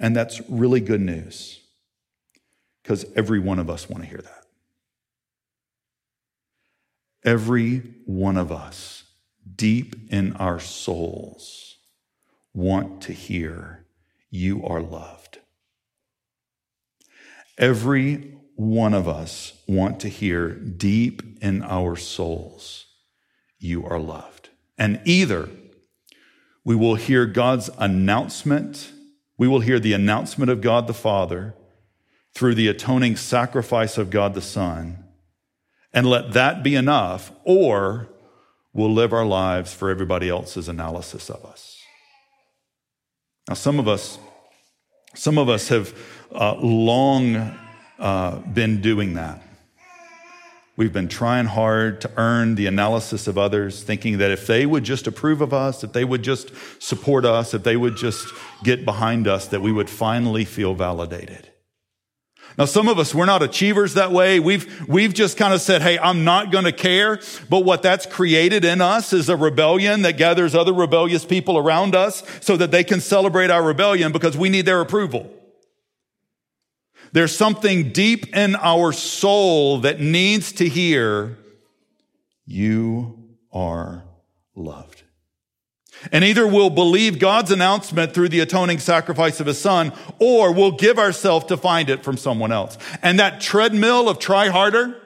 And 0.00 0.16
that's 0.16 0.40
really 0.48 0.80
good 0.80 1.02
news 1.02 1.60
because 2.82 3.04
every 3.14 3.38
one 3.38 3.58
of 3.58 3.68
us 3.68 3.88
want 3.88 4.02
to 4.02 4.08
hear 4.08 4.22
that. 4.22 4.44
Every 7.22 7.82
one 8.06 8.38
of 8.38 8.50
us, 8.50 9.04
deep 9.56 10.10
in 10.10 10.34
our 10.36 10.58
souls, 10.58 11.76
want 12.54 13.02
to 13.02 13.12
hear, 13.12 13.84
you 14.30 14.64
are 14.64 14.80
loved. 14.80 15.38
Every 17.58 18.38
one 18.54 18.94
of 18.94 19.06
us 19.06 19.52
want 19.68 20.00
to 20.00 20.08
hear 20.08 20.48
deep 20.48 21.22
in 21.42 21.62
our 21.62 21.94
souls, 21.96 22.86
you 23.58 23.84
are 23.84 23.98
loved. 23.98 24.48
And 24.78 25.00
either 25.04 25.50
we 26.64 26.74
will 26.74 26.94
hear 26.94 27.26
God's 27.26 27.68
announcement, 27.78 28.92
we 29.40 29.48
will 29.48 29.60
hear 29.60 29.80
the 29.80 29.94
announcement 29.94 30.50
of 30.50 30.60
God 30.60 30.86
the 30.86 30.92
Father 30.92 31.54
through 32.34 32.54
the 32.54 32.68
atoning 32.68 33.16
sacrifice 33.16 33.96
of 33.96 34.10
God 34.10 34.34
the 34.34 34.42
Son, 34.42 35.02
and 35.94 36.06
let 36.06 36.34
that 36.34 36.62
be 36.62 36.74
enough, 36.74 37.32
or 37.44 38.10
we'll 38.74 38.92
live 38.92 39.14
our 39.14 39.24
lives 39.24 39.72
for 39.72 39.88
everybody 39.88 40.28
else's 40.28 40.68
analysis 40.68 41.30
of 41.30 41.42
us. 41.46 41.78
Now, 43.48 43.54
some 43.54 43.78
of 43.78 43.88
us, 43.88 44.18
some 45.14 45.38
of 45.38 45.48
us 45.48 45.68
have 45.68 45.94
uh, 46.34 46.56
long 46.56 47.56
uh, 47.98 48.40
been 48.40 48.82
doing 48.82 49.14
that. 49.14 49.42
We've 50.80 50.90
been 50.90 51.08
trying 51.08 51.44
hard 51.44 52.00
to 52.00 52.10
earn 52.16 52.54
the 52.54 52.64
analysis 52.64 53.26
of 53.26 53.36
others, 53.36 53.82
thinking 53.82 54.16
that 54.16 54.30
if 54.30 54.46
they 54.46 54.64
would 54.64 54.82
just 54.82 55.06
approve 55.06 55.42
of 55.42 55.52
us, 55.52 55.84
if 55.84 55.92
they 55.92 56.06
would 56.06 56.22
just 56.22 56.52
support 56.78 57.26
us, 57.26 57.52
if 57.52 57.64
they 57.64 57.76
would 57.76 57.98
just 57.98 58.26
get 58.64 58.86
behind 58.86 59.28
us, 59.28 59.46
that 59.48 59.60
we 59.60 59.72
would 59.72 59.90
finally 59.90 60.46
feel 60.46 60.72
validated. 60.72 61.50
Now, 62.56 62.64
some 62.64 62.88
of 62.88 62.98
us, 62.98 63.14
we're 63.14 63.26
not 63.26 63.42
achievers 63.42 63.92
that 63.92 64.10
way. 64.10 64.40
We've, 64.40 64.88
we've 64.88 65.12
just 65.12 65.36
kind 65.36 65.52
of 65.52 65.60
said, 65.60 65.82
Hey, 65.82 65.98
I'm 65.98 66.24
not 66.24 66.50
going 66.50 66.64
to 66.64 66.72
care. 66.72 67.20
But 67.50 67.66
what 67.66 67.82
that's 67.82 68.06
created 68.06 68.64
in 68.64 68.80
us 68.80 69.12
is 69.12 69.28
a 69.28 69.36
rebellion 69.36 70.00
that 70.00 70.16
gathers 70.16 70.54
other 70.54 70.72
rebellious 70.72 71.26
people 71.26 71.58
around 71.58 71.94
us 71.94 72.22
so 72.40 72.56
that 72.56 72.70
they 72.70 72.84
can 72.84 73.02
celebrate 73.02 73.50
our 73.50 73.62
rebellion 73.62 74.12
because 74.12 74.34
we 74.34 74.48
need 74.48 74.64
their 74.64 74.80
approval. 74.80 75.30
There's 77.12 77.36
something 77.36 77.92
deep 77.92 78.34
in 78.36 78.56
our 78.56 78.92
soul 78.92 79.78
that 79.80 80.00
needs 80.00 80.52
to 80.52 80.68
hear, 80.68 81.38
you 82.46 83.36
are 83.52 84.04
loved. 84.54 85.02
And 86.12 86.24
either 86.24 86.46
we'll 86.46 86.70
believe 86.70 87.18
God's 87.18 87.50
announcement 87.50 88.14
through 88.14 88.30
the 88.30 88.40
atoning 88.40 88.78
sacrifice 88.78 89.40
of 89.40 89.46
his 89.46 89.60
son, 89.60 89.92
or 90.18 90.52
we'll 90.52 90.72
give 90.72 90.98
ourselves 90.98 91.46
to 91.46 91.56
find 91.56 91.90
it 91.90 92.02
from 92.02 92.16
someone 92.16 92.52
else. 92.52 92.78
And 93.02 93.18
that 93.18 93.40
treadmill 93.40 94.08
of 94.08 94.18
try 94.18 94.48
harder 94.48 95.00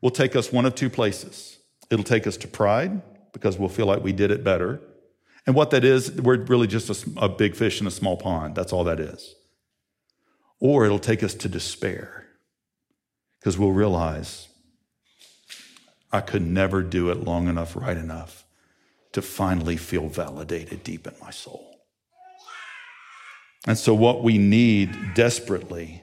will 0.00 0.10
take 0.10 0.34
us 0.34 0.52
one 0.52 0.66
of 0.66 0.74
two 0.74 0.90
places. 0.90 1.58
It'll 1.90 2.04
take 2.04 2.26
us 2.26 2.36
to 2.38 2.48
pride 2.48 3.02
because 3.32 3.58
we'll 3.58 3.68
feel 3.68 3.86
like 3.86 4.02
we 4.02 4.12
did 4.12 4.30
it 4.30 4.42
better. 4.42 4.80
And 5.46 5.54
what 5.54 5.70
that 5.70 5.84
is, 5.84 6.10
we're 6.10 6.42
really 6.44 6.66
just 6.66 6.90
a, 6.90 7.20
a 7.20 7.28
big 7.28 7.54
fish 7.54 7.80
in 7.80 7.86
a 7.86 7.90
small 7.90 8.16
pond. 8.16 8.56
That's 8.56 8.72
all 8.72 8.84
that 8.84 8.98
is. 8.98 9.36
Or 10.60 10.84
it'll 10.84 10.98
take 10.98 11.22
us 11.22 11.34
to 11.34 11.48
despair 11.48 12.26
because 13.38 13.58
we'll 13.58 13.72
realize 13.72 14.48
I 16.12 16.20
could 16.20 16.42
never 16.42 16.82
do 16.82 17.10
it 17.10 17.24
long 17.24 17.48
enough, 17.48 17.76
right 17.76 17.96
enough 17.96 18.44
to 19.12 19.22
finally 19.22 19.76
feel 19.76 20.08
validated 20.08 20.82
deep 20.82 21.06
in 21.06 21.14
my 21.20 21.30
soul. 21.30 21.80
And 23.66 23.76
so, 23.76 23.94
what 23.94 24.22
we 24.22 24.38
need 24.38 25.14
desperately 25.14 26.02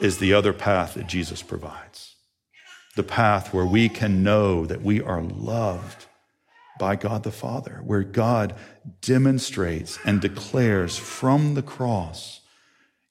is 0.00 0.18
the 0.18 0.32
other 0.32 0.52
path 0.52 0.94
that 0.94 1.06
Jesus 1.06 1.42
provides 1.42 2.16
the 2.98 3.02
path 3.04 3.54
where 3.54 3.64
we 3.64 3.88
can 3.88 4.24
know 4.24 4.66
that 4.66 4.82
we 4.82 5.00
are 5.00 5.22
loved 5.22 6.06
by 6.80 6.96
God 6.96 7.22
the 7.22 7.30
Father, 7.30 7.80
where 7.84 8.02
God 8.02 8.56
demonstrates 9.00 10.00
and 10.04 10.20
declares 10.20 10.98
from 10.98 11.54
the 11.54 11.62
cross, 11.62 12.40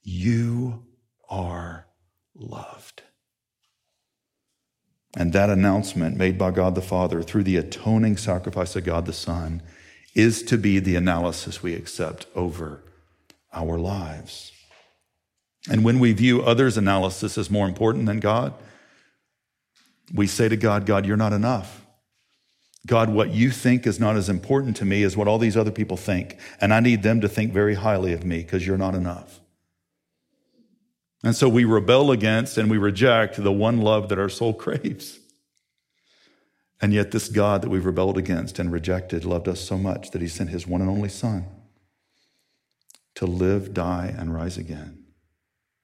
You 0.10 0.86
are 1.30 1.86
loved. 2.34 3.02
And 5.18 5.34
that 5.34 5.50
announcement 5.50 6.16
made 6.16 6.38
by 6.38 6.52
God 6.52 6.76
the 6.76 6.82
Father 6.82 7.22
through 7.22 7.44
the 7.44 7.58
atoning 7.58 8.16
sacrifice 8.16 8.78
of 8.78 8.86
God 8.86 9.06
the 9.06 9.12
Son 9.12 9.62
is 10.16 10.44
to 10.44 10.58
be 10.58 10.80
the 10.80 10.96
analysis 10.96 11.62
we 11.62 11.74
accept 11.74 12.26
over 12.36 12.86
our 13.52 13.78
lives. 13.78 14.54
And 15.70 15.84
when 15.84 16.00
we 16.00 16.14
view 16.14 16.42
others' 16.42 16.78
analysis 16.78 17.38
as 17.38 17.52
more 17.52 17.68
important 17.68 18.06
than 18.06 18.22
God, 18.22 18.54
we 20.14 20.26
say 20.26 20.48
to 20.48 20.56
God, 20.56 20.86
God, 20.86 21.06
you're 21.06 21.18
not 21.18 21.34
enough. 21.34 21.86
God, 22.86 23.10
what 23.10 23.32
you 23.32 23.52
think 23.52 23.86
is 23.86 24.00
not 24.00 24.16
as 24.16 24.30
important 24.30 24.78
to 24.78 24.86
me 24.86 25.04
as 25.04 25.18
what 25.18 25.28
all 25.28 25.38
these 25.38 25.58
other 25.58 25.70
people 25.72 25.98
think. 25.98 26.38
And 26.62 26.74
I 26.74 26.80
need 26.80 27.04
them 27.04 27.20
to 27.20 27.28
think 27.28 27.52
very 27.52 27.76
highly 27.76 28.14
of 28.14 28.24
me 28.24 28.38
because 28.38 28.66
you're 28.66 28.78
not 28.78 28.96
enough. 28.96 29.42
And 31.24 31.36
so 31.36 31.50
we 31.50 31.66
rebel 31.66 32.12
against 32.12 32.58
and 32.58 32.70
we 32.70 32.78
reject 32.78 33.42
the 33.42 33.52
one 33.52 33.82
love 33.82 34.10
that 34.10 34.20
our 34.20 34.30
soul 34.30 34.54
craves. 34.66 35.20
And 36.80 36.94
yet, 36.94 37.10
this 37.10 37.28
God 37.28 37.64
that 37.64 37.70
we've 37.70 37.86
rebelled 37.86 38.20
against 38.20 38.60
and 38.60 38.72
rejected 38.72 39.26
loved 39.26 39.48
us 39.48 39.60
so 39.60 39.80
much 39.80 40.12
that 40.12 40.22
he 40.22 40.28
sent 40.28 40.52
his 40.52 40.68
one 40.68 40.82
and 40.82 40.90
only 40.90 41.10
Son 41.10 41.46
to 43.16 43.26
live, 43.26 43.74
die, 43.74 44.14
and 44.16 44.32
rise 44.32 44.60
again 44.60 45.06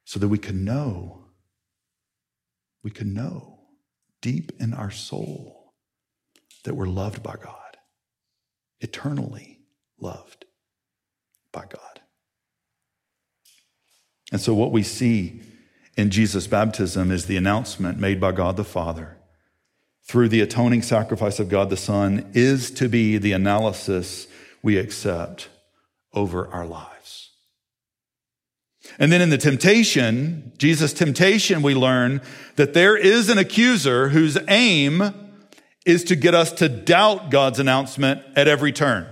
so 0.05 0.19
that 0.19 0.27
we 0.27 0.37
can 0.37 0.63
know, 0.63 1.25
we 2.83 2.91
can 2.91 3.13
know 3.13 3.61
deep 4.21 4.51
in 4.59 4.73
our 4.73 4.91
soul 4.91 5.73
that 6.63 6.75
we're 6.75 6.85
loved 6.85 7.23
by 7.23 7.35
God, 7.41 7.77
eternally 8.81 9.61
loved 9.99 10.45
by 11.51 11.65
God. 11.65 11.92
And 14.33 14.41
so, 14.41 14.55
what 14.55 14.71
we 14.71 14.81
see 14.81 15.41
in 15.95 16.09
Jesus' 16.09 16.47
baptism 16.47 17.11
is 17.11 17.27
the 17.27 17.37
announcement 17.37 17.99
made 17.99 18.19
by 18.19 18.31
God 18.31 18.57
the 18.57 18.63
Father 18.63 19.15
through 20.05 20.27
the 20.27 20.41
atoning 20.41 20.81
sacrifice 20.81 21.39
of 21.39 21.49
God 21.49 21.69
the 21.69 21.77
Son 21.77 22.31
is 22.33 22.71
to 22.71 22.89
be 22.89 23.19
the 23.19 23.31
analysis 23.31 24.27
we 24.63 24.77
accept 24.77 25.49
over 26.13 26.47
our 26.47 26.65
lives. 26.65 27.29
And 28.97 29.11
then 29.11 29.21
in 29.21 29.29
the 29.29 29.37
temptation, 29.37 30.51
Jesus' 30.57 30.93
temptation, 30.93 31.61
we 31.61 31.75
learn 31.75 32.19
that 32.55 32.73
there 32.73 32.97
is 32.97 33.29
an 33.29 33.37
accuser 33.37 34.09
whose 34.09 34.35
aim 34.47 35.13
is 35.85 36.03
to 36.05 36.15
get 36.15 36.33
us 36.33 36.51
to 36.53 36.67
doubt 36.67 37.29
God's 37.29 37.59
announcement 37.59 38.23
at 38.35 38.47
every 38.47 38.71
turn. 38.71 39.07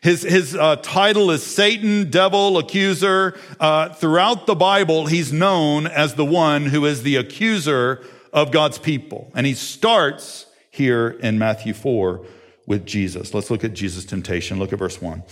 His, 0.00 0.22
his 0.22 0.54
uh, 0.54 0.76
title 0.76 1.30
is 1.30 1.44
Satan, 1.44 2.10
devil, 2.10 2.56
accuser. 2.58 3.38
Uh, 3.58 3.88
throughout 3.94 4.46
the 4.46 4.54
Bible, 4.54 5.06
he's 5.06 5.32
known 5.32 5.86
as 5.86 6.14
the 6.14 6.24
one 6.24 6.66
who 6.66 6.84
is 6.84 7.02
the 7.02 7.16
accuser 7.16 8.04
of 8.32 8.52
God's 8.52 8.78
people. 8.78 9.32
And 9.34 9.44
he 9.46 9.54
starts 9.54 10.46
here 10.70 11.10
in 11.20 11.38
Matthew 11.38 11.74
4 11.74 12.24
with 12.66 12.86
Jesus. 12.86 13.34
Let's 13.34 13.50
look 13.50 13.64
at 13.64 13.74
Jesus' 13.74 14.04
temptation. 14.04 14.58
Look 14.58 14.72
at 14.72 14.78
verse 14.78 15.02
1. 15.02 15.22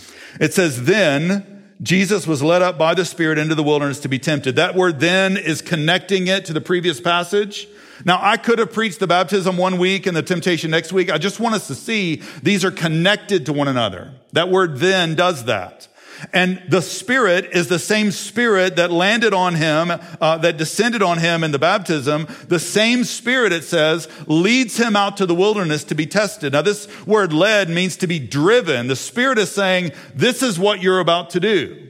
It 0.41 0.53
says, 0.53 0.83
Then 0.83 1.63
Jesus 1.81 2.27
was 2.27 2.43
led 2.43 2.61
up 2.61 2.77
by 2.77 2.93
the 2.93 3.05
Spirit 3.05 3.37
into 3.37 3.55
the 3.55 3.63
wilderness 3.63 3.99
to 4.01 4.09
be 4.09 4.19
tempted. 4.19 4.55
That 4.55 4.75
word 4.75 4.99
then 4.99 5.37
is 5.37 5.61
connecting 5.61 6.27
it 6.27 6.43
to 6.45 6.53
the 6.53 6.61
previous 6.61 6.99
passage. 6.99 7.67
Now, 8.05 8.19
I 8.21 8.37
could 8.37 8.59
have 8.59 8.71
preached 8.71 8.99
the 8.99 9.07
baptism 9.07 9.57
one 9.57 9.77
week 9.77 10.05
and 10.05 10.15
the 10.15 10.23
temptation 10.23 10.71
next 10.71 10.93
week. 10.93 11.11
I 11.11 11.17
just 11.17 11.39
want 11.39 11.55
us 11.55 11.67
to 11.67 11.75
see 11.75 12.21
these 12.43 12.63
are 12.63 12.71
connected 12.71 13.45
to 13.47 13.53
one 13.53 13.67
another. 13.67 14.13
That 14.33 14.49
word 14.49 14.77
then 14.77 15.15
does 15.15 15.45
that. 15.45 15.87
And 16.33 16.63
the 16.67 16.81
Spirit 16.81 17.49
is 17.53 17.67
the 17.67 17.79
same 17.79 18.11
Spirit 18.11 18.75
that 18.77 18.91
landed 18.91 19.33
on 19.33 19.55
him, 19.55 19.91
uh, 19.91 20.37
that 20.39 20.57
descended 20.57 21.03
on 21.03 21.19
him 21.19 21.43
in 21.43 21.51
the 21.51 21.59
baptism. 21.59 22.27
The 22.47 22.59
same 22.59 23.03
Spirit, 23.03 23.53
it 23.53 23.63
says, 23.63 24.07
leads 24.27 24.77
him 24.77 24.95
out 24.95 25.17
to 25.17 25.25
the 25.25 25.35
wilderness 25.35 25.83
to 25.85 25.95
be 25.95 26.07
tested. 26.07 26.53
Now, 26.53 26.63
this 26.63 26.87
word 27.05 27.33
led 27.33 27.69
means 27.69 27.97
to 27.97 28.07
be 28.07 28.19
driven. 28.19 28.87
The 28.87 28.95
Spirit 28.95 29.37
is 29.37 29.51
saying, 29.51 29.91
this 30.15 30.41
is 30.41 30.57
what 30.57 30.81
you're 30.81 30.99
about 30.99 31.29
to 31.31 31.39
do. 31.39 31.89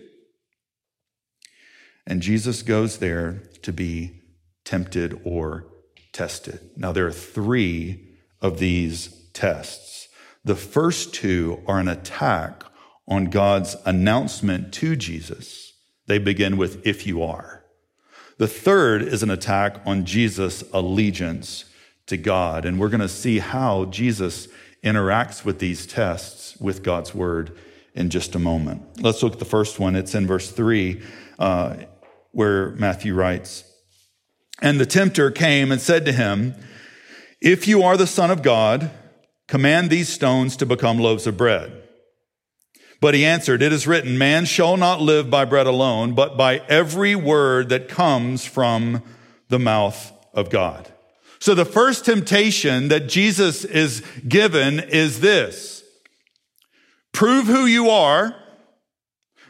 And 2.05 2.21
Jesus 2.21 2.61
goes 2.63 2.97
there 2.97 3.43
to 3.61 3.73
be 3.73 4.23
tempted 4.65 5.19
or 5.23 5.67
tested. 6.17 6.59
Now, 6.75 6.91
there 6.91 7.05
are 7.05 7.11
three 7.11 8.07
of 8.41 8.57
these 8.57 9.29
tests. 9.33 10.07
The 10.43 10.55
first 10.55 11.13
two 11.13 11.61
are 11.67 11.79
an 11.79 11.87
attack 11.87 12.63
on 13.07 13.25
God's 13.25 13.75
announcement 13.85 14.73
to 14.73 14.95
Jesus. 14.95 15.73
They 16.07 16.17
begin 16.17 16.57
with, 16.57 16.85
if 16.87 17.05
you 17.05 17.21
are. 17.21 17.63
The 18.39 18.47
third 18.47 19.03
is 19.03 19.21
an 19.21 19.29
attack 19.29 19.79
on 19.85 20.05
Jesus' 20.05 20.63
allegiance 20.73 21.65
to 22.07 22.17
God. 22.17 22.65
And 22.65 22.79
we're 22.79 22.89
going 22.89 23.01
to 23.01 23.07
see 23.07 23.37
how 23.39 23.85
Jesus 23.85 24.47
interacts 24.83 25.45
with 25.45 25.59
these 25.59 25.85
tests 25.85 26.57
with 26.57 26.81
God's 26.81 27.13
word 27.13 27.55
in 27.93 28.09
just 28.09 28.33
a 28.33 28.39
moment. 28.39 29.03
Let's 29.03 29.21
look 29.21 29.33
at 29.33 29.39
the 29.39 29.45
first 29.45 29.79
one. 29.79 29.95
It's 29.95 30.15
in 30.15 30.25
verse 30.25 30.49
three, 30.51 31.03
uh, 31.37 31.75
where 32.31 32.71
Matthew 32.71 33.13
writes, 33.13 33.63
and 34.61 34.79
the 34.79 34.85
tempter 34.85 35.31
came 35.31 35.71
and 35.71 35.79
said 35.79 36.05
to 36.05 36.11
him, 36.11 36.55
If 37.41 37.67
you 37.67 37.83
are 37.83 37.97
the 37.97 38.07
Son 38.07 38.31
of 38.31 38.41
God, 38.41 38.91
command 39.47 39.89
these 39.89 40.09
stones 40.09 40.57
to 40.57 40.65
become 40.65 40.99
loaves 40.99 41.27
of 41.27 41.37
bread. 41.37 41.83
But 42.99 43.13
he 43.13 43.25
answered, 43.25 43.61
It 43.61 43.71
is 43.71 43.87
written, 43.87 44.17
Man 44.17 44.45
shall 44.45 44.77
not 44.77 45.01
live 45.01 45.29
by 45.29 45.45
bread 45.45 45.67
alone, 45.67 46.15
but 46.15 46.37
by 46.37 46.59
every 46.67 47.15
word 47.15 47.69
that 47.69 47.87
comes 47.87 48.45
from 48.45 49.03
the 49.49 49.59
mouth 49.59 50.11
of 50.33 50.49
God. 50.49 50.91
So 51.39 51.53
the 51.53 51.65
first 51.65 52.05
temptation 52.05 52.87
that 52.87 53.07
Jesus 53.07 53.63
is 53.63 54.01
given 54.27 54.79
is 54.79 55.19
this 55.19 55.83
prove 57.11 57.47
who 57.47 57.65
you 57.65 57.89
are 57.89 58.35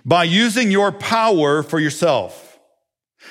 by 0.05 0.23
using 0.23 0.71
your 0.71 0.91
power 0.91 1.63
for 1.63 1.79
yourself. 1.79 2.46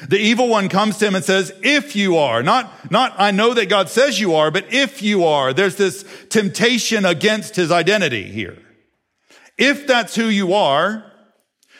The 0.09 0.19
evil 0.19 0.49
one 0.49 0.69
comes 0.69 0.99
to 0.99 1.07
him 1.07 1.15
and 1.15 1.25
says, 1.25 1.53
if 1.63 1.97
you 1.97 2.17
are, 2.17 2.43
not, 2.43 2.91
not 2.91 3.15
I 3.19 3.31
know 3.31 3.55
that 3.55 3.69
God 3.69 3.89
says 3.89 4.21
you 4.21 4.35
are, 4.35 4.51
but 4.51 4.73
if 4.73 5.03
you 5.03 5.25
are, 5.25 5.53
there's 5.53 5.77
this 5.77 6.05
temptation 6.29 7.07
against 7.07 7.57
his 7.57 7.73
identity 7.73 8.25
here. 8.25 8.59
If 9.57 9.87
that's 9.87 10.15
who 10.15 10.27
you 10.27 10.53
are, 10.53 11.11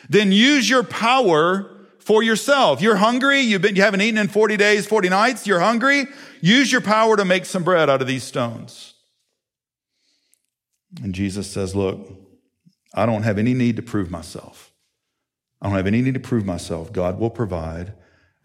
then 0.09 0.31
use 0.31 0.69
your 0.69 0.83
power 0.83 1.69
for 1.99 2.23
yourself. 2.23 2.81
You're 2.81 2.95
hungry. 2.95 3.41
You've 3.41 3.61
been, 3.61 3.75
you 3.75 3.81
haven't 3.83 4.01
eaten 4.01 4.17
in 4.17 4.29
40 4.29 4.57
days, 4.57 4.87
40 4.87 5.09
nights. 5.09 5.45
You're 5.45 5.59
hungry. 5.59 6.07
Use 6.41 6.71
your 6.71 6.81
power 6.81 7.17
to 7.17 7.25
make 7.25 7.45
some 7.45 7.63
bread 7.63 7.89
out 7.89 8.01
of 8.01 8.07
these 8.07 8.23
stones. 8.23 8.93
And 11.03 11.13
Jesus 11.13 11.49
says, 11.49 11.75
look, 11.75 12.09
I 12.93 13.05
don't 13.05 13.23
have 13.23 13.37
any 13.37 13.53
need 13.53 13.75
to 13.75 13.81
prove 13.81 14.09
myself. 14.09 14.71
I 15.61 15.67
don't 15.67 15.75
have 15.75 15.87
any 15.87 16.01
need 16.01 16.13
to 16.13 16.19
prove 16.19 16.45
myself. 16.45 16.91
God 16.91 17.19
will 17.19 17.29
provide 17.29 17.93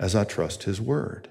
as 0.02 0.16
I 0.16 0.24
trust 0.24 0.64
his 0.64 0.80
word. 0.80 1.28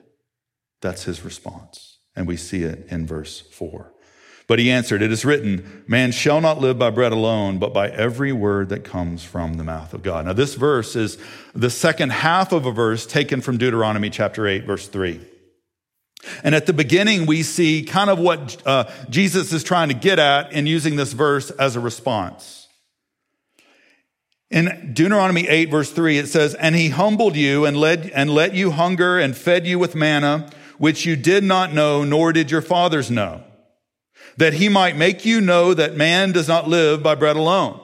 That's 0.80 1.04
his 1.04 1.24
response. 1.24 2.00
And 2.16 2.26
we 2.26 2.38
see 2.38 2.64
it 2.64 2.88
in 2.90 3.06
verse 3.06 3.42
4. 3.42 3.94
But 4.48 4.60
he 4.60 4.72
answered, 4.72 5.02
It 5.02 5.12
is 5.12 5.26
written, 5.26 5.84
Man 5.88 6.12
shall 6.12 6.42
not 6.42 6.60
live 6.60 6.80
by 6.80 6.90
bread 6.90 7.12
alone, 7.12 7.60
but 7.60 7.74
by 7.74 7.90
every 7.90 8.32
word 8.32 8.70
that 8.70 8.86
comes 8.86 9.24
from 9.24 9.56
the 9.56 9.64
mouth 9.66 9.94
of 9.94 10.04
God. 10.04 10.26
Now, 10.26 10.34
this 10.34 10.56
verse 10.56 10.96
is 10.96 11.18
the 11.54 11.70
second 11.70 12.12
half 12.12 12.54
of 12.54 12.66
a 12.66 12.72
verse 12.72 13.06
taken 13.06 13.42
from 13.42 13.58
Deuteronomy 13.58 14.10
chapter 14.10 14.48
8, 14.48 14.64
verse 14.66 14.88
3. 14.88 15.20
And 16.44 16.56
at 16.56 16.66
the 16.66 16.74
beginning, 16.74 17.26
we 17.26 17.44
see 17.44 17.84
kind 17.84 18.10
of 18.10 18.20
what 18.20 18.66
uh, 18.66 18.90
Jesus 19.10 19.52
is 19.52 19.64
trying 19.64 19.90
to 19.90 19.96
get 19.96 20.18
at 20.18 20.54
in 20.54 20.66
using 20.66 20.96
this 20.96 21.12
verse 21.14 21.52
as 21.52 21.76
a 21.76 21.80
response. 21.82 22.61
In 24.52 24.92
Deuteronomy 24.94 25.48
8 25.48 25.72
verse 25.72 25.92
3, 25.92 26.18
it 26.18 26.28
says, 26.28 26.54
And 26.56 26.76
he 26.76 26.90
humbled 26.90 27.38
you 27.38 27.66
and 27.66 27.78
led, 27.78 28.12
and 28.14 28.30
let 28.30 28.54
you 28.54 28.72
hunger 28.72 29.18
and 29.18 29.36
fed 29.36 29.66
you 29.66 29.80
with 29.80 29.96
manna, 29.96 30.50
which 30.78 31.06
you 31.06 31.16
did 31.16 31.44
not 31.44 31.74
know, 31.74 32.04
nor 32.04 32.34
did 32.34 32.52
your 32.52 32.62
fathers 32.62 33.10
know, 33.10 33.44
that 34.36 34.54
he 34.54 34.68
might 34.68 34.98
make 34.98 35.24
you 35.24 35.40
know 35.40 35.74
that 35.74 35.96
man 35.96 36.34
does 36.34 36.50
not 36.50 36.68
live 36.68 37.02
by 37.02 37.16
bread 37.16 37.38
alone. 37.38 37.80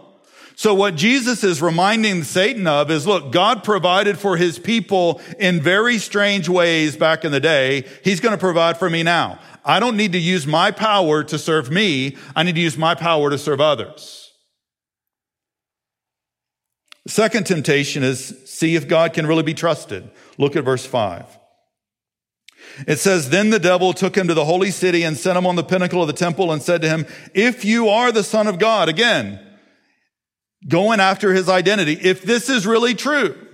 So 0.57 0.73
what 0.73 0.95
Jesus 0.95 1.43
is 1.43 1.61
reminding 1.61 2.23
Satan 2.23 2.65
of 2.67 2.91
is, 2.91 3.05
look, 3.07 3.31
God 3.31 3.63
provided 3.63 4.17
for 4.17 4.35
his 4.35 4.57
people 4.57 5.21
in 5.37 5.61
very 5.61 5.99
strange 5.99 6.49
ways 6.49 6.97
back 6.97 7.23
in 7.23 7.31
the 7.31 7.39
day. 7.39 7.85
He's 8.03 8.19
going 8.19 8.33
to 8.33 8.39
provide 8.39 8.77
for 8.77 8.89
me 8.89 9.03
now. 9.03 9.39
I 9.63 9.79
don't 9.79 9.95
need 9.95 10.13
to 10.13 10.17
use 10.17 10.47
my 10.47 10.71
power 10.71 11.23
to 11.25 11.37
serve 11.37 11.69
me. 11.69 12.17
I 12.35 12.41
need 12.41 12.55
to 12.55 12.61
use 12.61 12.77
my 12.77 12.95
power 12.95 13.29
to 13.29 13.37
serve 13.37 13.61
others. 13.61 14.26
Second 17.07 17.45
temptation 17.45 18.03
is 18.03 18.35
see 18.45 18.75
if 18.75 18.87
God 18.87 19.13
can 19.13 19.25
really 19.25 19.43
be 19.43 19.53
trusted. 19.53 20.09
Look 20.37 20.55
at 20.55 20.65
verse 20.65 20.85
5. 20.85 21.25
It 22.85 22.99
says, 22.99 23.29
Then 23.29 23.49
the 23.49 23.59
devil 23.59 23.93
took 23.93 24.15
him 24.15 24.27
to 24.27 24.33
the 24.33 24.45
holy 24.45 24.71
city 24.71 25.03
and 25.03 25.17
set 25.17 25.37
him 25.37 25.47
on 25.47 25.55
the 25.55 25.63
pinnacle 25.63 26.01
of 26.01 26.07
the 26.07 26.13
temple 26.13 26.51
and 26.51 26.61
said 26.61 26.81
to 26.81 26.89
him, 26.89 27.05
If 27.33 27.63
you 27.65 27.87
are 27.89 28.11
the 28.11 28.23
son 28.23 28.47
of 28.47 28.59
God, 28.59 28.89
again, 28.89 29.39
going 30.67 30.99
after 30.99 31.33
his 31.33 31.49
identity, 31.49 31.93
if 31.93 32.23
this 32.23 32.49
is 32.49 32.67
really 32.67 32.93
true, 32.93 33.46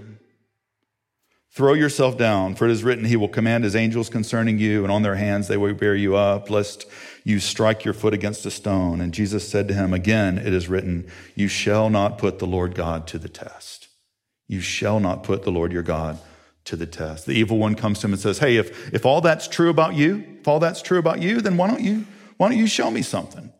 throw 1.53 1.74
yourself 1.74 2.17
down, 2.17 2.55
for 2.55 2.65
it 2.65 2.72
is 2.72 2.83
written, 2.83 3.05
He 3.05 3.15
will 3.15 3.27
command 3.27 3.63
His 3.63 3.75
angels 3.75 4.10
concerning 4.10 4.60
you, 4.60 4.83
and 4.83 4.91
on 4.91 5.03
their 5.03 5.15
hands 5.15 5.48
they 5.48 5.57
will 5.57 5.74
bear 5.74 5.95
you 5.95 6.15
up, 6.15 6.50
lest 6.50 6.86
you 7.24 7.39
strike 7.39 7.86
your 7.86 7.93
foot 7.93 8.13
against 8.13 8.45
a 8.45 8.51
stone. 8.51 9.00
And 9.00 9.13
Jesus 9.13 9.48
said 9.48 9.67
to 9.69 9.74
him, 9.74 9.93
Again, 9.93 10.38
it 10.38 10.53
is 10.53 10.67
written, 10.67 11.10
You 11.36 11.48
shall 11.48 11.89
not 11.89 12.17
put 12.17 12.39
the 12.39 12.48
Lord 12.48 12.75
God 12.75 13.07
to 13.07 13.17
the 13.17 13.29
test. 13.29 13.88
You 14.48 14.60
shall 14.60 15.00
not 15.00 15.24
put 15.24 15.43
the 15.43 15.51
Lord 15.51 15.72
your 15.72 15.83
God 15.83 16.19
to 16.65 16.75
the 16.75 16.86
test. 16.86 17.25
The 17.25 17.33
evil 17.33 17.57
one 17.57 17.75
comes 17.75 18.00
to 18.00 18.07
him 18.07 18.13
and 18.13 18.22
says, 18.22 18.39
Hey, 18.39 18.57
if, 18.57 18.93
if 18.93 19.05
all 19.05 19.22
that's 19.22 19.48
true 19.48 19.69
about 19.69 19.95
you, 19.95 20.24
if 20.39 20.48
all 20.48 20.60
that's 20.60 20.81
true 20.81 21.00
about 21.00 21.22
you, 21.22 21.39
then 21.39 21.55
why 21.55 21.67
don't 21.67 21.81
you, 21.81 22.05
why 22.38 22.50
don't 22.50 22.57
you 22.57 22.67
show 22.67 22.91
me 22.91 23.01
something? 23.01 23.53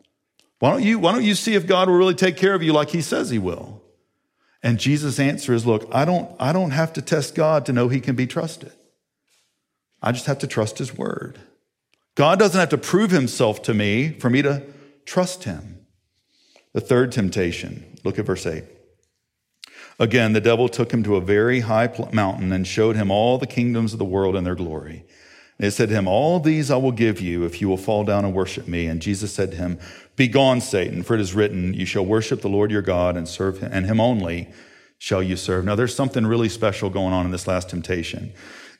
Why 0.59 0.71
don't 0.71 0.83
you, 0.83 1.00
why 1.00 1.12
don't 1.12 1.23
you 1.23 1.35
see 1.35 1.55
if 1.55 1.67
God 1.67 1.89
will 1.89 1.97
really 1.97 2.15
take 2.15 2.38
care 2.38 2.53
of 2.53 2.63
you 2.63 2.73
like 2.73 2.89
he 2.89 3.01
says 3.01 3.29
he 3.29 3.39
will? 3.39 3.72
And 4.63 4.79
Jesus' 4.79 5.20
answer 5.20 5.53
is, 5.53 5.65
look, 5.65 5.88
I 5.91 6.05
don't, 6.05 6.32
I 6.39 6.53
don't 6.53 6.72
have 6.72 6.93
to 6.93 7.01
test 7.01 7.36
God 7.36 7.65
to 7.65 7.74
know 7.74 7.89
he 7.89 8.00
can 8.00 8.15
be 8.15 8.25
trusted. 8.25 8.72
I 10.01 10.13
just 10.13 10.25
have 10.25 10.39
to 10.39 10.48
trust 10.48 10.77
his 10.77 10.97
word. 10.97 11.39
God 12.15 12.39
doesn't 12.39 12.60
have 12.60 12.69
to 12.69 12.78
prove 12.78 13.12
himself 13.12 13.62
to 13.63 13.73
me 13.73 14.17
for 14.19 14.30
me 14.30 14.41
to 14.41 14.63
trust 15.06 15.43
him. 15.43 15.86
The 16.71 16.82
third 16.82 17.12
temptation, 17.12 17.97
look 18.04 18.17
at 18.17 18.26
verse 18.26 18.45
8. 18.45 18.63
Again, 19.99 20.34
the 20.34 20.41
devil 20.41 20.69
took 20.69 20.91
him 20.91 21.04
to 21.04 21.17
a 21.17 21.21
very 21.21 21.62
high 21.62 21.93
mountain 22.12 22.52
and 22.52 22.65
showed 22.65 22.95
him 22.95 23.12
all 23.12 23.38
the 23.38 23.47
kingdoms 23.47 23.93
of 23.93 23.99
the 23.99 24.06
world 24.06 24.36
and 24.36 24.45
their 24.45 24.56
glory. 24.56 25.06
And 25.63 25.69
it 25.69 25.76
said 25.76 25.88
to 25.88 25.95
him, 25.95 26.10
All 26.10 26.41
these 26.41 26.69
I 26.69 26.76
will 26.76 26.91
give 26.91 27.21
you 27.21 27.45
if 27.45 27.62
you 27.62 27.69
will 27.69 27.78
fall 27.78 28.04
down 28.04 28.26
and 28.26 28.34
worship 28.34 28.67
me. 28.67 28.88
And 28.88 29.02
Jesus 29.02 29.32
said 29.32 29.52
to 29.52 29.58
him, 29.58 29.80
Begone, 30.17 30.60
Satan, 30.60 31.04
for 31.04 31.13
it 31.13 31.21
is 31.21 31.34
written, 31.34 31.73
You 31.73 31.86
shall 31.86 32.06
worship 32.06 32.41
the 32.41 32.49
Lord 32.49 32.69
your 32.69 32.82
God 32.82 33.15
and 33.15 33.26
serve 33.26 33.60
him, 33.60 33.71
and 33.71 33.86
him 33.86 34.02
only 34.02 34.49
shall 34.97 35.23
you 35.23 35.38
serve. 35.38 35.63
Now, 35.63 35.76
there's 35.76 35.95
something 35.95 36.28
really 36.28 36.49
special 36.49 36.89
going 36.89 37.13
on 37.13 37.23
in 37.26 37.32
this 37.32 37.47
last 37.47 37.69
temptation. 37.69 38.34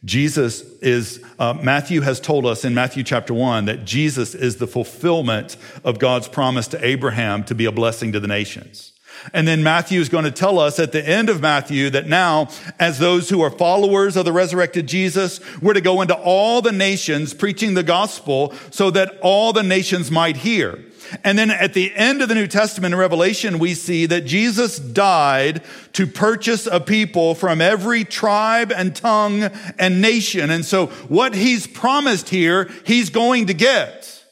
Jesus 0.04 0.60
is, 0.82 1.24
uh, 1.40 1.54
Matthew 1.54 2.02
has 2.02 2.20
told 2.20 2.46
us 2.46 2.66
in 2.66 2.74
Matthew 2.74 3.04
chapter 3.06 3.34
one 3.34 3.64
that 3.64 3.86
Jesus 3.86 4.36
is 4.36 4.58
the 4.58 4.68
fulfillment 4.68 5.56
of 5.86 6.00
God's 6.00 6.28
promise 6.28 6.68
to 6.68 6.86
Abraham 6.86 7.46
to 7.46 7.56
be 7.56 7.64
a 7.64 7.72
blessing 7.72 8.12
to 8.12 8.20
the 8.20 8.28
nations. 8.28 8.93
And 9.32 9.48
then 9.48 9.64
Matthew 9.64 10.02
is 10.02 10.10
going 10.10 10.26
to 10.26 10.32
tell 10.32 10.60
us 10.60 10.80
at 10.80 10.92
the 10.92 11.08
end 11.08 11.30
of 11.30 11.42
Matthew 11.42 11.90
that 11.92 12.08
now, 12.08 12.50
as 12.80 13.00
those 13.00 13.30
who 13.30 13.42
are 13.42 13.50
followers 13.50 14.18
of 14.18 14.26
the 14.26 14.34
resurrected 14.34 14.88
Jesus, 14.88 15.40
we're 15.62 15.74
to 15.74 15.82
go 15.82 16.02
into 16.02 16.16
all 16.16 16.62
the 16.62 16.72
nations 16.72 17.34
preaching 17.34 17.74
the 17.74 17.84
gospel 17.84 18.54
so 18.72 18.92
that 18.92 19.18
all 19.22 19.54
the 19.54 19.64
nations 19.64 20.12
might 20.12 20.38
hear. 20.38 20.84
And 21.24 21.38
then 21.38 21.52
at 21.52 21.74
the 21.74 21.94
end 21.96 22.22
of 22.22 22.30
the 22.30 22.36
New 22.36 22.48
Testament 22.48 22.94
in 22.94 23.00
Revelation, 23.00 23.60
we 23.60 23.74
see 23.74 24.06
that 24.08 24.26
Jesus 24.26 24.80
died 24.80 25.62
to 25.94 26.08
purchase 26.08 26.66
a 26.66 26.80
people 26.80 27.36
from 27.36 27.62
every 27.62 28.04
tribe 28.04 28.72
and 28.72 28.96
tongue 28.96 29.44
and 29.78 30.02
nation. 30.02 30.50
And 30.50 30.66
so 30.66 30.88
what 31.08 31.36
he's 31.36 31.68
promised 31.68 32.30
here, 32.30 32.70
he's 32.86 33.10
going 33.10 33.48
to 33.48 33.54
get. 33.54 34.24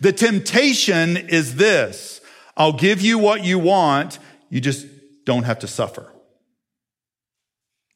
The 0.00 0.12
temptation 0.12 1.16
is 1.16 1.56
this. 1.56 2.15
I'll 2.56 2.72
give 2.72 3.00
you 3.00 3.18
what 3.18 3.44
you 3.44 3.58
want. 3.58 4.18
You 4.48 4.60
just 4.60 4.86
don't 5.24 5.42
have 5.42 5.58
to 5.60 5.66
suffer. 5.66 6.12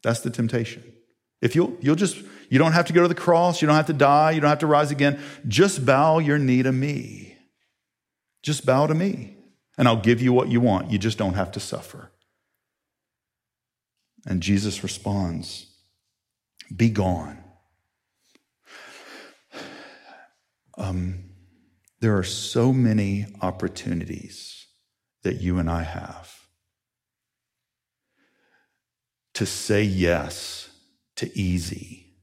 That's 0.03 0.21
the 0.21 0.31
temptation. 0.31 0.83
If 1.41 1.55
you'll, 1.55 1.77
you'll 1.81 1.97
just, 1.97 2.17
you 2.51 2.59
don't 2.59 2.73
have 2.73 2.87
to 2.87 2.93
go 2.93 3.03
to 3.03 3.09
the 3.09 3.15
cross. 3.15 3.63
You 3.63 3.67
don't 3.67 3.77
have 3.77 3.87
to 3.87 3.93
die. 3.93 4.33
You 4.33 4.41
don't 4.41 4.51
have 4.51 4.59
to 4.61 4.67
rise 4.67 4.91
again. 4.91 5.21
Just 5.49 5.87
bow 5.87 6.19
your 6.19 6.39
knee 6.39 6.63
to 6.63 6.73
me. 6.73 7.37
Just 8.43 8.65
bow 8.65 8.87
to 8.87 8.95
me, 8.95 9.37
and 9.77 9.87
I'll 9.87 10.01
give 10.01 10.23
you 10.23 10.33
what 10.33 10.49
you 10.49 10.61
want. 10.61 10.91
You 10.91 10.99
just 10.99 11.19
don't 11.19 11.35
have 11.35 11.53
to 11.53 11.61
suffer. 11.61 12.11
And 14.27 14.43
Jesus 14.43 14.83
responds, 14.83 15.67
Be 16.75 16.91
gone. 16.91 17.39
Um, 20.79 21.30
there 22.01 22.17
are 22.17 22.25
so 22.25 22.73
many 22.73 23.27
opportunities 23.43 24.67
that 25.23 25.41
you 25.41 25.59
and 25.59 25.71
I 25.71 25.83
have 25.83 26.35
to 29.35 29.45
say 29.45 29.83
yes 29.83 30.71
to 31.17 31.31
easy 31.39 32.15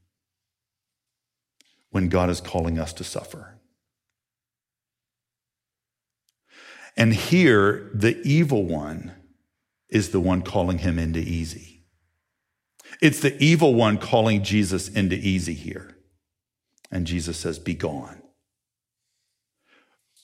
when 1.90 2.08
God 2.08 2.28
is 2.28 2.40
calling 2.40 2.78
us 2.78 2.92
to 2.94 3.04
suffer. 3.04 3.58
And 6.96 7.14
here, 7.14 7.90
the 7.94 8.20
evil 8.22 8.64
one 8.64 9.14
is 9.88 10.10
the 10.10 10.20
one 10.20 10.42
calling 10.42 10.78
him 10.78 10.98
into 10.98 11.20
easy. 11.20 11.84
It's 13.00 13.20
the 13.20 13.40
evil 13.42 13.74
one 13.74 13.98
calling 13.98 14.42
Jesus 14.42 14.88
into 14.88 15.14
easy 15.14 15.54
here. 15.54 15.96
And 16.90 17.06
Jesus 17.06 17.36
says, 17.38 17.60
Be 17.60 17.74
gone. 17.74 18.22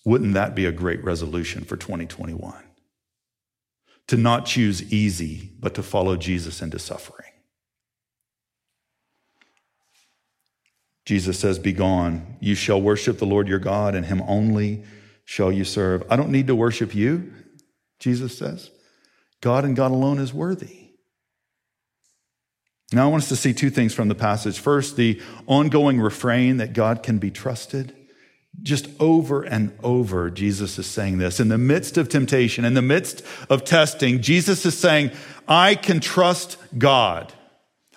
Wouldn't 0.04 0.34
that 0.34 0.54
be 0.54 0.66
a 0.66 0.72
great 0.72 1.02
resolution 1.02 1.64
for 1.64 1.76
2021? 1.76 2.54
To 4.08 4.16
not 4.16 4.44
choose 4.44 4.92
easy, 4.92 5.52
but 5.58 5.74
to 5.74 5.82
follow 5.82 6.16
Jesus 6.16 6.60
into 6.60 6.78
suffering. 6.78 7.30
Jesus 11.06 11.38
says, 11.38 11.58
Be 11.58 11.72
gone. 11.72 12.36
You 12.40 12.54
shall 12.54 12.80
worship 12.80 13.18
the 13.18 13.26
Lord 13.26 13.48
your 13.48 13.58
God, 13.58 13.94
and 13.94 14.06
him 14.06 14.22
only 14.26 14.84
shall 15.24 15.52
you 15.52 15.64
serve. 15.64 16.02
I 16.10 16.16
don't 16.16 16.30
need 16.30 16.46
to 16.48 16.54
worship 16.54 16.94
you, 16.94 17.32
Jesus 17.98 18.36
says. 18.36 18.70
God 19.40 19.64
and 19.64 19.76
God 19.76 19.90
alone 19.90 20.18
is 20.18 20.32
worthy. 20.32 20.84
Now, 22.92 23.06
I 23.06 23.10
want 23.10 23.24
us 23.24 23.28
to 23.30 23.36
see 23.36 23.52
two 23.52 23.70
things 23.70 23.94
from 23.94 24.08
the 24.08 24.14
passage. 24.14 24.58
First, 24.58 24.96
the 24.96 25.20
ongoing 25.46 26.00
refrain 26.00 26.58
that 26.58 26.74
God 26.74 27.02
can 27.02 27.18
be 27.18 27.30
trusted. 27.30 27.94
Just 28.62 28.88
over 29.00 29.42
and 29.42 29.76
over, 29.82 30.30
Jesus 30.30 30.78
is 30.78 30.86
saying 30.86 31.18
this. 31.18 31.40
In 31.40 31.48
the 31.48 31.58
midst 31.58 31.98
of 31.98 32.08
temptation, 32.08 32.64
in 32.64 32.74
the 32.74 32.82
midst 32.82 33.22
of 33.50 33.64
testing, 33.64 34.22
Jesus 34.22 34.64
is 34.64 34.78
saying, 34.78 35.10
I 35.46 35.74
can 35.74 36.00
trust 36.00 36.56
God. 36.78 37.32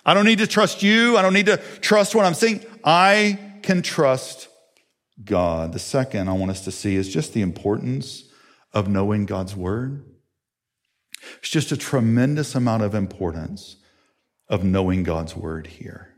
I 0.04 0.14
don't 0.14 0.26
need 0.26 0.38
to 0.38 0.46
trust 0.46 0.82
you. 0.82 1.16
I 1.16 1.22
don't 1.22 1.32
need 1.32 1.46
to 1.46 1.56
trust 1.80 2.14
what 2.14 2.24
I'm 2.24 2.34
seeing. 2.34 2.64
I 2.84 3.38
can 3.62 3.82
trust 3.82 4.48
God. 5.24 5.72
The 5.72 5.78
second 5.78 6.28
I 6.28 6.32
want 6.32 6.50
us 6.50 6.64
to 6.64 6.70
see 6.70 6.96
is 6.96 7.12
just 7.12 7.32
the 7.32 7.42
importance 7.42 8.24
of 8.72 8.88
knowing 8.88 9.26
God's 9.26 9.56
word. 9.56 10.04
It's 11.38 11.50
just 11.50 11.72
a 11.72 11.76
tremendous 11.76 12.54
amount 12.54 12.82
of 12.82 12.94
importance 12.94 13.76
of 14.48 14.64
knowing 14.64 15.02
God's 15.02 15.36
word 15.36 15.66
here. 15.66 16.14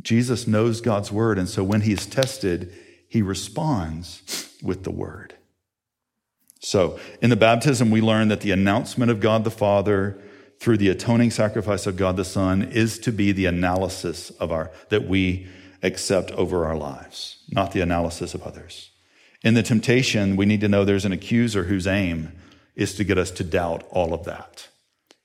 Jesus 0.00 0.46
knows 0.46 0.80
God's 0.80 1.10
word, 1.10 1.38
and 1.38 1.48
so 1.48 1.64
when 1.64 1.80
he's 1.80 2.06
tested, 2.06 2.72
he 3.08 3.22
responds 3.22 4.52
with 4.62 4.84
the 4.84 4.90
word. 4.90 5.34
So, 6.60 6.98
in 7.22 7.30
the 7.30 7.36
baptism, 7.36 7.90
we 7.90 8.00
learn 8.00 8.28
that 8.28 8.40
the 8.40 8.50
announcement 8.50 9.10
of 9.10 9.20
God 9.20 9.44
the 9.44 9.50
Father 9.50 10.20
through 10.58 10.76
the 10.76 10.88
atoning 10.88 11.30
sacrifice 11.30 11.86
of 11.86 11.96
God 11.96 12.16
the 12.16 12.24
Son 12.24 12.62
is 12.62 12.98
to 13.00 13.12
be 13.12 13.32
the 13.32 13.46
analysis 13.46 14.30
of 14.30 14.50
our 14.50 14.70
that 14.88 15.06
we 15.06 15.46
accept 15.82 16.32
over 16.32 16.66
our 16.66 16.76
lives, 16.76 17.44
not 17.50 17.72
the 17.72 17.80
analysis 17.80 18.34
of 18.34 18.42
others. 18.42 18.90
In 19.42 19.54
the 19.54 19.62
temptation, 19.62 20.34
we 20.34 20.46
need 20.46 20.60
to 20.60 20.68
know 20.68 20.84
there's 20.84 21.04
an 21.04 21.12
accuser 21.12 21.64
whose 21.64 21.86
aim 21.86 22.32
is 22.74 22.94
to 22.96 23.04
get 23.04 23.18
us 23.18 23.30
to 23.32 23.44
doubt 23.44 23.84
all 23.90 24.12
of 24.12 24.24
that. 24.24 24.68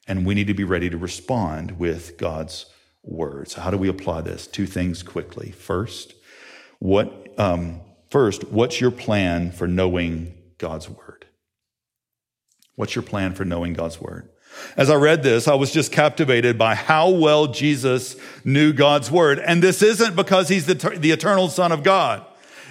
And 0.08 0.26
we 0.26 0.36
need 0.36 0.48
to 0.48 0.54
be 0.54 0.64
ready 0.64 0.90
to 0.90 0.98
respond 0.98 1.80
with 1.80 2.18
God's 2.18 2.68
words. 3.04 3.56
How 3.56 3.72
do 3.72 3.78
we 3.78 3.90
apply 3.90 4.22
this? 4.22 4.46
Two 4.46 4.68
things 4.68 5.02
quickly. 5.02 5.52
First, 5.52 6.14
what 6.80 7.23
um, 7.38 7.82
first, 8.10 8.46
what's 8.46 8.80
your 8.80 8.92
plan 8.92 9.52
for 9.52 9.68
knowing 9.68 10.36
God's 10.58 10.90
word? 10.90 11.26
What's 12.76 12.96
your 12.96 13.04
plan 13.04 13.34
for 13.34 13.46
knowing 13.46 13.74
God's 13.74 14.02
word? 14.02 14.30
As 14.78 14.90
I 14.90 14.96
read 14.96 15.24
this, 15.24 15.48
I 15.48 15.56
was 15.56 15.72
just 15.72 15.92
captivated 15.92 16.58
by 16.58 16.76
how 16.76 17.10
well 17.10 17.48
Jesus 17.48 18.16
knew 18.44 18.74
God's 18.74 19.10
word. 19.10 19.40
And 19.40 19.62
this 19.62 19.82
isn't 19.82 20.16
because 20.16 20.50
he's 20.50 20.66
the, 20.66 20.76
the 20.76 21.12
eternal 21.12 21.50
son 21.50 21.72
of 21.72 21.84
God. 21.84 22.26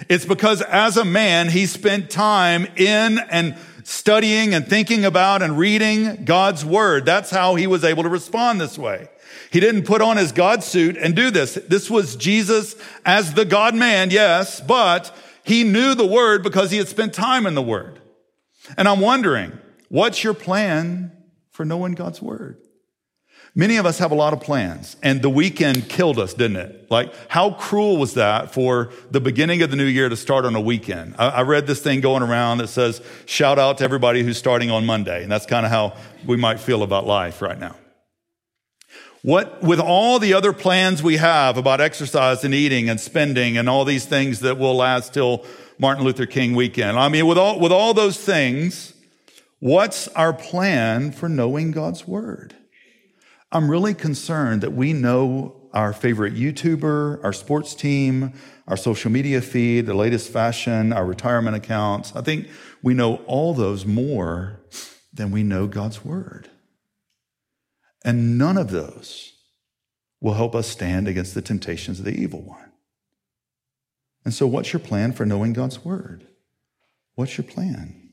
It's 0.09 0.25
because 0.25 0.61
as 0.61 0.97
a 0.97 1.05
man, 1.05 1.49
he 1.49 1.65
spent 1.65 2.09
time 2.09 2.65
in 2.75 3.19
and 3.29 3.57
studying 3.83 4.53
and 4.53 4.67
thinking 4.67 5.05
about 5.05 5.41
and 5.41 5.57
reading 5.57 6.25
God's 6.25 6.65
word. 6.65 7.05
That's 7.05 7.29
how 7.29 7.55
he 7.55 7.67
was 7.67 7.83
able 7.83 8.03
to 8.03 8.09
respond 8.09 8.59
this 8.59 8.77
way. 8.77 9.09
He 9.53 9.61
didn't 9.61 9.83
put 9.83 10.01
on 10.01 10.17
his 10.17 10.33
God 10.33 10.63
suit 10.63 10.97
and 10.97 11.15
do 11.15 11.31
this. 11.31 11.53
This 11.69 11.89
was 11.89 12.17
Jesus 12.17 12.75
as 13.05 13.35
the 13.35 13.45
God 13.45 13.73
man, 13.73 14.11
yes, 14.11 14.59
but 14.59 15.15
he 15.45 15.63
knew 15.63 15.95
the 15.95 16.05
word 16.05 16.43
because 16.43 16.71
he 16.71 16.77
had 16.77 16.89
spent 16.89 17.13
time 17.13 17.45
in 17.45 17.55
the 17.55 17.61
word. 17.61 18.01
And 18.75 18.87
I'm 18.89 18.99
wondering, 18.99 19.57
what's 19.89 20.23
your 20.23 20.33
plan 20.33 21.11
for 21.53 21.63
knowing 21.63 21.93
God's 21.93 22.21
word. 22.21 22.57
Many 23.55 23.77
of 23.77 23.85
us 23.85 23.99
have 23.99 24.11
a 24.11 24.15
lot 24.15 24.33
of 24.33 24.41
plans, 24.41 24.97
and 25.03 25.21
the 25.21 25.29
weekend 25.29 25.87
killed 25.87 26.17
us, 26.17 26.33
didn't 26.33 26.57
it? 26.57 26.89
Like, 26.89 27.13
how 27.29 27.51
cruel 27.51 27.97
was 27.97 28.15
that 28.15 28.51
for 28.51 28.91
the 29.11 29.21
beginning 29.21 29.61
of 29.61 29.69
the 29.69 29.75
new 29.75 29.85
year 29.85 30.09
to 30.09 30.17
start 30.17 30.43
on 30.45 30.55
a 30.55 30.61
weekend? 30.61 31.13
I, 31.19 31.29
I 31.29 31.41
read 31.43 31.67
this 31.67 31.79
thing 31.79 32.01
going 32.01 32.23
around 32.23 32.57
that 32.57 32.69
says, 32.69 33.03
shout 33.27 33.59
out 33.59 33.77
to 33.77 33.83
everybody 33.83 34.23
who's 34.23 34.39
starting 34.39 34.71
on 34.71 34.87
Monday. 34.87 35.21
And 35.21 35.31
that's 35.31 35.45
kind 35.45 35.67
of 35.67 35.71
how 35.71 35.95
we 36.25 36.35
might 36.35 36.59
feel 36.59 36.81
about 36.81 37.05
life 37.05 37.43
right 37.43 37.59
now. 37.59 37.75
What, 39.23 39.63
with 39.63 39.79
all 39.79 40.19
the 40.19 40.33
other 40.35 40.53
plans 40.53 41.01
we 41.01 41.17
have 41.17 41.57
about 41.57 41.81
exercise 41.81 42.43
and 42.43 42.53
eating 42.53 42.89
and 42.89 42.99
spending 42.99 43.57
and 43.57 43.67
all 43.67 43.85
these 43.85 44.05
things 44.05 44.41
that 44.41 44.57
will 44.57 44.75
last 44.75 45.13
till 45.13 45.45
Martin 45.79 46.03
Luther 46.03 46.27
King 46.27 46.53
weekend. 46.53 46.99
I 46.99 47.09
mean, 47.09 47.25
with 47.25 47.37
all, 47.37 47.59
with 47.59 47.71
all 47.71 47.93
those 47.93 48.17
things, 48.17 48.93
What's 49.63 50.09
our 50.09 50.33
plan 50.33 51.13
for 51.13 51.29
knowing 51.29 51.71
God's 51.71 52.05
word? 52.05 52.53
I'm 53.49 53.71
really 53.71 53.93
concerned 53.93 54.59
that 54.59 54.73
we 54.73 54.91
know 54.91 55.55
our 55.71 55.93
favorite 55.93 56.33
YouTuber, 56.33 57.23
our 57.23 57.31
sports 57.31 57.73
team, 57.73 58.33
our 58.67 58.75
social 58.75 59.09
media 59.09 59.39
feed, 59.39 59.85
the 59.85 59.93
latest 59.93 60.29
fashion, 60.33 60.91
our 60.91 61.05
retirement 61.05 61.55
accounts. 61.55 62.13
I 62.13 62.19
think 62.19 62.49
we 62.81 62.93
know 62.93 63.21
all 63.25 63.53
those 63.53 63.85
more 63.85 64.59
than 65.13 65.31
we 65.31 65.43
know 65.43 65.65
God's 65.65 66.03
word. 66.03 66.49
And 68.03 68.37
none 68.37 68.57
of 68.57 68.71
those 68.71 69.33
will 70.19 70.33
help 70.33 70.55
us 70.55 70.67
stand 70.67 71.07
against 71.07 71.33
the 71.33 71.41
temptations 71.41 71.99
of 71.99 72.05
the 72.05 72.19
evil 72.19 72.41
one. 72.41 72.71
And 74.25 74.33
so, 74.33 74.47
what's 74.47 74.71
your 74.71 74.79
plan 74.79 75.11
for 75.11 75.25
knowing 75.25 75.53
God's 75.53 75.83
word? 75.83 76.27
What's 77.15 77.37
your 77.37 77.45
plan? 77.45 78.03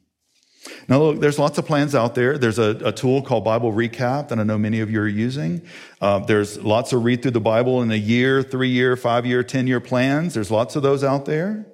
Now, 0.89 0.99
look, 0.99 1.21
there's 1.21 1.39
lots 1.39 1.57
of 1.57 1.67
plans 1.67 1.95
out 1.95 2.15
there. 2.15 2.37
There's 2.37 2.59
a, 2.59 2.77
a, 2.85 2.93
tool 2.93 3.23
called 3.23 3.45
Bible 3.45 3.73
Recap 3.73 4.29
that 4.29 4.39
I 4.39 4.43
know 4.43 4.59
many 4.59 4.81
of 4.81 4.91
you 4.91 5.01
are 5.01 5.09
using. 5.09 5.63
Uh, 6.01 6.19
there's 6.19 6.63
lots 6.63 6.93
of 6.93 7.03
read 7.05 7.23
through 7.23 7.31
the 7.31 7.41
Bible 7.41 7.81
in 7.81 7.91
a 7.91 7.97
year, 7.97 8.43
three 8.43 8.69
year, 8.69 8.95
five 8.97 9.25
year, 9.25 9.43
10 9.43 9.67
year 9.67 9.81
plans. 9.81 10.35
There's 10.35 10.51
lots 10.51 10.77
of 10.77 10.83
those 10.83 11.03
out 11.03 11.25
there. 11.25 11.67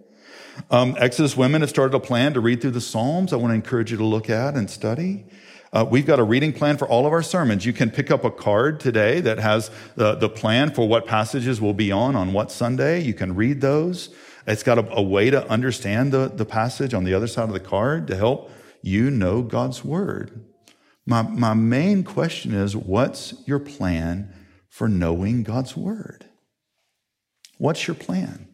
Um, 0.71 0.97
Exodus 0.99 1.37
Women 1.37 1.63
have 1.63 1.71
started 1.71 1.97
a 1.97 2.01
plan 2.01 2.35
to 2.35 2.41
read 2.41 2.61
through 2.61 2.73
the 2.73 2.81
Psalms. 2.81 3.33
I 3.33 3.37
want 3.37 3.51
to 3.51 3.55
encourage 3.55 3.91
you 3.91 3.97
to 3.97 4.05
look 4.05 4.31
at 4.31 4.55
and 4.55 4.71
study. 4.71 5.27
Uh, 5.73 5.85
we've 5.89 6.07
got 6.07 6.19
a 6.19 6.23
reading 6.23 6.53
plan 6.53 6.77
for 6.77 6.87
all 6.87 7.07
of 7.07 7.13
our 7.13 7.23
sermons. 7.23 7.67
You 7.67 7.73
can 7.73 7.91
pick 7.91 8.11
up 8.11 8.25
a 8.25 8.31
card 8.31 8.81
today 8.81 9.21
that 9.21 9.39
has 9.39 9.71
the, 9.97 10.15
the 10.15 10.29
plan 10.29 10.71
for 10.71 10.87
what 10.89 11.07
passages 11.07 11.61
will 11.61 11.75
be 11.75 11.91
on 11.91 12.15
on 12.17 12.33
what 12.33 12.51
Sunday. 12.51 13.01
You 13.01 13.15
can 13.15 13.35
read 13.35 13.61
those. 13.61 14.15
It's 14.47 14.63
got 14.63 14.79
a, 14.79 14.89
a 14.93 15.03
way 15.03 15.31
to 15.31 15.49
understand 15.51 16.13
the, 16.13 16.29
the 16.29 16.45
passage 16.45 16.95
on 16.95 17.05
the 17.05 17.15
other 17.15 17.27
side 17.27 17.49
of 17.49 17.53
the 17.53 17.61
card 17.61 18.07
to 18.09 18.17
help 18.17 18.51
you 18.83 19.11
know 19.11 19.43
God's 19.43 19.85
word. 19.85 20.45
My, 21.05 21.23
my 21.23 21.55
main 21.55 22.05
question 22.05 22.55
is 22.55 22.77
what's 22.77 23.35
your 23.47 23.59
plan 23.59 24.33
for 24.69 24.89
knowing 24.89 25.43
God's 25.43 25.77
word? 25.77 26.27
What's 27.59 27.87
your 27.87 27.95
plan? 27.95 28.49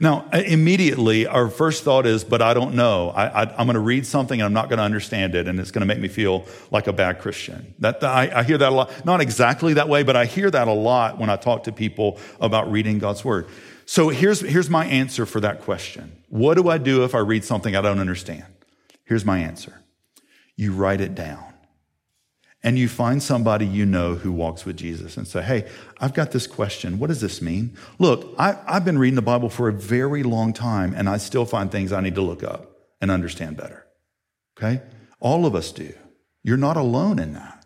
Now, 0.00 0.28
uh, 0.32 0.38
immediately, 0.38 1.26
our 1.26 1.48
first 1.48 1.84
thought 1.84 2.06
is, 2.06 2.24
but 2.24 2.42
I 2.42 2.54
don't 2.54 2.74
know. 2.74 3.10
I, 3.10 3.42
am 3.60 3.66
going 3.66 3.74
to 3.74 3.80
read 3.80 4.06
something 4.06 4.40
and 4.40 4.46
I'm 4.46 4.52
not 4.52 4.68
going 4.68 4.78
to 4.78 4.84
understand 4.84 5.34
it, 5.34 5.48
and 5.48 5.58
it's 5.58 5.70
going 5.70 5.80
to 5.80 5.86
make 5.86 5.98
me 5.98 6.08
feel 6.08 6.46
like 6.70 6.86
a 6.86 6.92
bad 6.92 7.20
Christian. 7.20 7.74
That, 7.80 8.02
I, 8.04 8.30
I 8.34 8.42
hear 8.44 8.58
that 8.58 8.70
a 8.70 8.74
lot. 8.74 9.04
Not 9.04 9.20
exactly 9.20 9.74
that 9.74 9.88
way, 9.88 10.02
but 10.02 10.16
I 10.16 10.26
hear 10.26 10.50
that 10.50 10.68
a 10.68 10.72
lot 10.72 11.18
when 11.18 11.30
I 11.30 11.36
talk 11.36 11.64
to 11.64 11.72
people 11.72 12.18
about 12.40 12.70
reading 12.70 12.98
God's 12.98 13.24
Word. 13.24 13.46
So 13.86 14.10
here's, 14.10 14.40
here's 14.40 14.68
my 14.68 14.84
answer 14.84 15.24
for 15.24 15.40
that 15.40 15.62
question 15.62 16.12
What 16.28 16.54
do 16.54 16.68
I 16.68 16.78
do 16.78 17.04
if 17.04 17.14
I 17.14 17.20
read 17.20 17.44
something 17.44 17.74
I 17.74 17.80
don't 17.80 18.00
understand? 18.00 18.44
Here's 19.04 19.24
my 19.24 19.38
answer 19.38 19.80
you 20.56 20.72
write 20.72 21.00
it 21.00 21.14
down. 21.14 21.47
And 22.68 22.78
you 22.78 22.86
find 22.86 23.22
somebody 23.22 23.64
you 23.64 23.86
know 23.86 24.16
who 24.16 24.30
walks 24.30 24.66
with 24.66 24.76
Jesus 24.76 25.16
and 25.16 25.26
say, 25.26 25.40
Hey, 25.40 25.66
I've 26.00 26.12
got 26.12 26.32
this 26.32 26.46
question. 26.46 26.98
What 26.98 27.06
does 27.06 27.22
this 27.22 27.40
mean? 27.40 27.74
Look, 27.98 28.34
I, 28.38 28.58
have 28.66 28.84
been 28.84 28.98
reading 28.98 29.14
the 29.14 29.22
Bible 29.22 29.48
for 29.48 29.70
a 29.70 29.72
very 29.72 30.22
long 30.22 30.52
time, 30.52 30.92
and 30.94 31.08
I 31.08 31.16
still 31.16 31.46
find 31.46 31.72
things 31.72 31.94
I 31.94 32.02
need 32.02 32.14
to 32.16 32.20
look 32.20 32.44
up 32.44 32.70
and 33.00 33.10
understand 33.10 33.56
better. 33.56 33.86
Okay? 34.58 34.82
All 35.18 35.46
of 35.46 35.54
us 35.54 35.72
do. 35.72 35.94
You're 36.42 36.58
not 36.58 36.76
alone 36.76 37.18
in 37.18 37.32
that. 37.32 37.57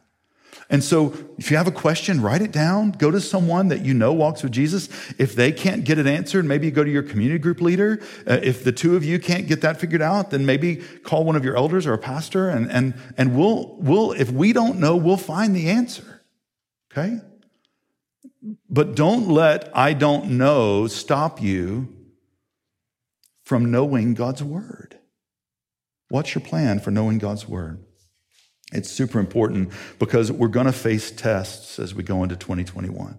And 0.72 0.82
so 0.82 1.14
if 1.36 1.50
you 1.50 1.58
have 1.58 1.68
a 1.68 1.72
question, 1.72 2.22
write 2.22 2.40
it 2.40 2.50
down. 2.50 2.92
Go 2.92 3.10
to 3.10 3.20
someone 3.20 3.68
that 3.68 3.84
you 3.84 3.92
know 3.92 4.14
walks 4.14 4.42
with 4.42 4.52
Jesus. 4.52 4.88
If 5.18 5.34
they 5.34 5.52
can't 5.52 5.84
get 5.84 5.98
it 5.98 6.06
answered, 6.06 6.46
maybe 6.46 6.70
go 6.70 6.82
to 6.82 6.90
your 6.90 7.02
community 7.02 7.38
group 7.38 7.60
leader. 7.60 8.00
Uh, 8.26 8.40
if 8.42 8.64
the 8.64 8.72
two 8.72 8.96
of 8.96 9.04
you 9.04 9.20
can't 9.20 9.46
get 9.46 9.60
that 9.60 9.78
figured 9.78 10.00
out, 10.00 10.30
then 10.30 10.46
maybe 10.46 10.76
call 10.76 11.24
one 11.24 11.36
of 11.36 11.44
your 11.44 11.58
elders 11.58 11.86
or 11.86 11.92
a 11.92 11.98
pastor 11.98 12.48
and, 12.48 12.70
and, 12.72 12.94
and 13.18 13.36
we'll, 13.36 13.76
we'll, 13.80 14.12
if 14.12 14.30
we 14.30 14.54
don't 14.54 14.80
know, 14.80 14.96
we'll 14.96 15.18
find 15.18 15.54
the 15.54 15.68
answer. 15.68 16.22
Okay? 16.90 17.20
But 18.70 18.96
don't 18.96 19.28
let 19.28 19.70
I 19.76 19.92
don't 19.92 20.38
know 20.38 20.86
stop 20.86 21.40
you 21.40 21.94
from 23.44 23.70
knowing 23.70 24.14
God's 24.14 24.42
word. 24.42 24.98
What's 26.08 26.34
your 26.34 26.42
plan 26.42 26.80
for 26.80 26.90
knowing 26.90 27.18
God's 27.18 27.46
word? 27.46 27.84
It's 28.72 28.90
super 28.90 29.20
important 29.20 29.70
because 29.98 30.32
we're 30.32 30.48
going 30.48 30.66
to 30.66 30.72
face 30.72 31.10
tests 31.10 31.78
as 31.78 31.94
we 31.94 32.02
go 32.02 32.22
into 32.22 32.36
2021. 32.36 33.18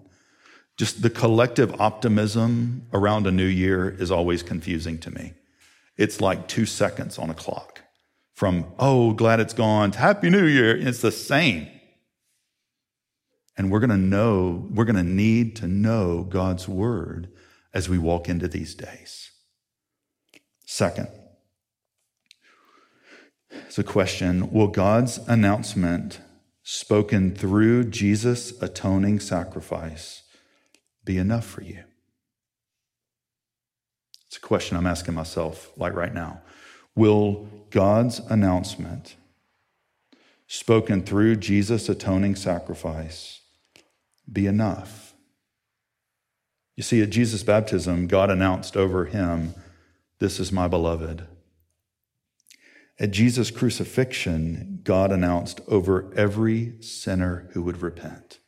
Just 0.78 1.02
the 1.02 1.10
collective 1.10 1.80
optimism 1.80 2.88
around 2.94 3.28
a 3.28 3.32
new 3.32 3.46
year 3.46 3.90
is 3.90 4.10
always 4.10 4.42
confusing 4.42 4.98
to 5.00 5.12
me. 5.12 5.34
It's 5.98 6.20
like 6.20 6.48
two 6.48 6.66
seconds 6.66 7.20
on 7.20 7.30
a 7.30 7.36
clock 7.36 7.82
from, 8.34 8.66
oh, 8.80 9.14
glad 9.14 9.40
it's 9.40 9.54
gone, 9.54 9.92
Happy 9.92 10.30
New 10.30 10.46
Year. 10.46 10.76
It's 10.76 11.02
the 11.02 11.12
same. 11.12 11.68
And 13.56 13.72
we're 13.72 13.80
going 13.80 13.92
to 13.92 13.98
know, 13.98 14.68
we're 14.72 14.86
going 14.86 14.96
to 14.96 15.04
need 15.04 15.56
to 15.58 15.68
know 15.68 16.24
God's 16.24 16.68
word 16.68 17.30
as 17.72 17.88
we 17.88 18.00
walk 18.00 18.28
into 18.28 18.48
these 18.48 18.74
days. 18.74 19.30
Second, 20.66 21.08
it's 23.68 23.80
a 23.80 23.84
question 23.84 24.52
Will 24.52 24.68
God's 24.68 25.18
announcement 25.28 26.20
spoken 26.64 27.36
through 27.36 27.86
Jesus' 27.86 28.54
atoning 28.62 29.20
sacrifice 29.20 30.24
be 31.04 31.18
enough 31.18 31.46
for 31.46 31.64
you? 31.64 31.84
It's 34.28 34.38
a 34.38 34.42
question 34.42 34.78
I'm 34.78 34.88
asking 34.88 35.14
myself, 35.14 35.72
like 35.78 35.94
right 35.94 36.14
now. 36.14 36.42
Will 36.96 37.48
God's 37.70 38.20
announcement 38.20 39.16
spoken 40.48 41.04
through 41.04 41.36
Jesus' 41.36 41.90
atoning 41.90 42.36
sacrifice 42.36 43.42
be 44.32 44.48
enough? 44.48 45.14
You 46.76 46.84
see, 46.84 47.02
at 47.02 47.12
Jesus' 47.12 47.44
baptism, 47.44 48.08
God 48.08 48.32
announced 48.32 48.76
over 48.76 49.06
him, 49.06 49.54
This 50.20 50.40
is 50.40 50.52
my 50.52 50.68
beloved. 50.68 51.28
At 53.00 53.12
Jesus' 53.12 53.52
crucifixion, 53.52 54.82
God 54.84 55.12
announced 55.12 55.62
over 55.68 56.14
every 56.16 56.82
sinner 56.82 57.50
who 57.54 57.64
would 57.64 57.82
repent, 57.82 58.40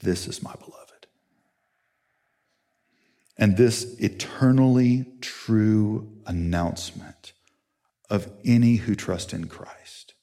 This 0.00 0.26
is 0.26 0.42
my 0.42 0.54
beloved. 0.54 1.06
And 3.36 3.56
this 3.56 3.98
eternally 3.98 5.06
true 5.20 6.10
announcement 6.26 7.32
of 8.08 8.30
any 8.44 8.76
who 8.76 8.94
trust 8.94 9.32
in 9.32 9.48
Christ 9.48 10.14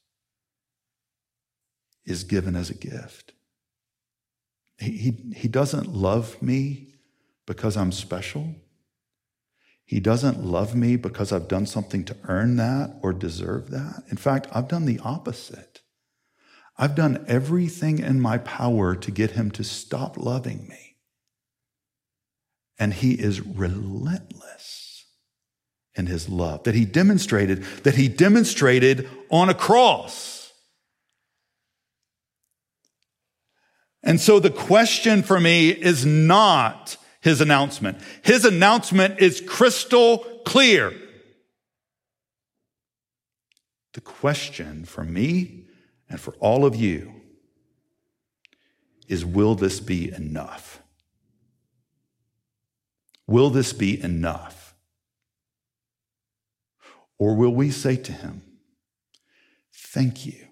is 2.05 2.23
given 2.23 2.55
as 2.55 2.69
a 2.69 2.75
gift. 2.75 3.33
He, 4.79 4.91
he, 4.91 5.33
he 5.35 5.47
doesn't 5.47 5.93
love 5.93 6.41
me 6.41 6.95
because 7.45 7.77
I'm 7.77 7.91
special. 7.91 8.55
He 9.91 9.99
doesn't 9.99 10.41
love 10.41 10.73
me 10.73 10.95
because 10.95 11.33
I've 11.33 11.49
done 11.49 11.65
something 11.65 12.05
to 12.05 12.15
earn 12.23 12.55
that 12.55 12.95
or 13.01 13.11
deserve 13.11 13.71
that. 13.71 14.03
In 14.09 14.15
fact, 14.15 14.47
I've 14.53 14.69
done 14.69 14.85
the 14.85 15.01
opposite. 15.03 15.81
I've 16.77 16.95
done 16.95 17.25
everything 17.27 17.99
in 17.99 18.21
my 18.21 18.37
power 18.37 18.95
to 18.95 19.11
get 19.11 19.31
him 19.31 19.51
to 19.51 19.65
stop 19.65 20.15
loving 20.15 20.65
me. 20.69 20.95
And 22.79 22.93
he 22.93 23.15
is 23.15 23.41
relentless 23.41 25.07
in 25.93 26.05
his 26.05 26.29
love 26.29 26.63
that 26.63 26.73
he 26.73 26.85
demonstrated, 26.85 27.63
that 27.83 27.95
he 27.95 28.07
demonstrated 28.07 29.09
on 29.29 29.49
a 29.49 29.53
cross. 29.53 30.53
And 34.01 34.21
so 34.21 34.39
the 34.39 34.51
question 34.51 35.21
for 35.21 35.41
me 35.41 35.67
is 35.67 36.05
not 36.05 36.95
his 37.21 37.41
announcement. 37.41 37.99
His 38.23 38.45
announcement 38.45 39.19
is 39.19 39.41
crystal 39.41 40.19
clear. 40.45 40.93
The 43.93 44.01
question 44.01 44.85
for 44.85 45.03
me 45.03 45.65
and 46.09 46.19
for 46.19 46.33
all 46.39 46.65
of 46.65 46.75
you 46.75 47.13
is 49.07 49.25
will 49.25 49.55
this 49.55 49.79
be 49.79 50.11
enough? 50.11 50.81
Will 53.27 53.49
this 53.49 53.73
be 53.73 54.01
enough? 54.01 54.73
Or 57.17 57.35
will 57.35 57.53
we 57.53 57.71
say 57.71 57.97
to 57.97 58.11
him, 58.11 58.41
Thank 59.73 60.25
you, 60.25 60.47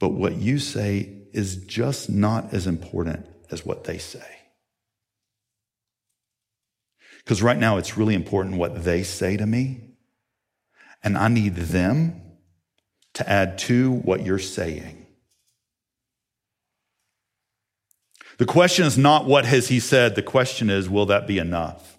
but 0.00 0.08
what 0.08 0.36
you 0.36 0.58
say 0.58 1.26
is 1.34 1.56
just 1.66 2.08
not 2.08 2.54
as 2.54 2.66
important 2.66 3.26
as 3.50 3.66
what 3.66 3.84
they 3.84 3.98
say? 3.98 4.43
Because 7.24 7.42
right 7.42 7.56
now 7.56 7.78
it's 7.78 7.96
really 7.96 8.14
important 8.14 8.56
what 8.56 8.84
they 8.84 9.02
say 9.02 9.36
to 9.36 9.46
me. 9.46 9.80
And 11.02 11.16
I 11.16 11.28
need 11.28 11.56
them 11.56 12.20
to 13.14 13.28
add 13.28 13.58
to 13.58 13.92
what 13.92 14.24
you're 14.24 14.38
saying. 14.38 15.06
The 18.38 18.46
question 18.46 18.84
is 18.84 18.98
not 18.98 19.26
what 19.26 19.44
has 19.46 19.68
he 19.68 19.80
said. 19.80 20.16
The 20.16 20.22
question 20.22 20.68
is, 20.68 20.88
will 20.88 21.06
that 21.06 21.26
be 21.26 21.38
enough? 21.38 21.98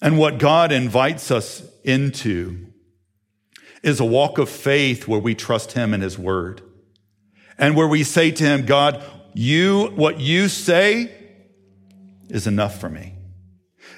And 0.00 0.18
what 0.18 0.38
God 0.38 0.72
invites 0.72 1.30
us 1.30 1.62
into 1.84 2.66
is 3.82 4.00
a 4.00 4.04
walk 4.04 4.38
of 4.38 4.48
faith 4.48 5.06
where 5.06 5.20
we 5.20 5.34
trust 5.34 5.72
him 5.72 5.92
and 5.92 6.02
his 6.02 6.18
word. 6.18 6.62
And 7.58 7.76
where 7.76 7.86
we 7.86 8.02
say 8.02 8.30
to 8.30 8.44
him, 8.44 8.64
God, 8.64 9.04
you, 9.34 9.92
what 9.94 10.20
you 10.20 10.48
say 10.48 11.12
is 12.28 12.46
enough 12.46 12.80
for 12.80 12.88
me. 12.88 13.14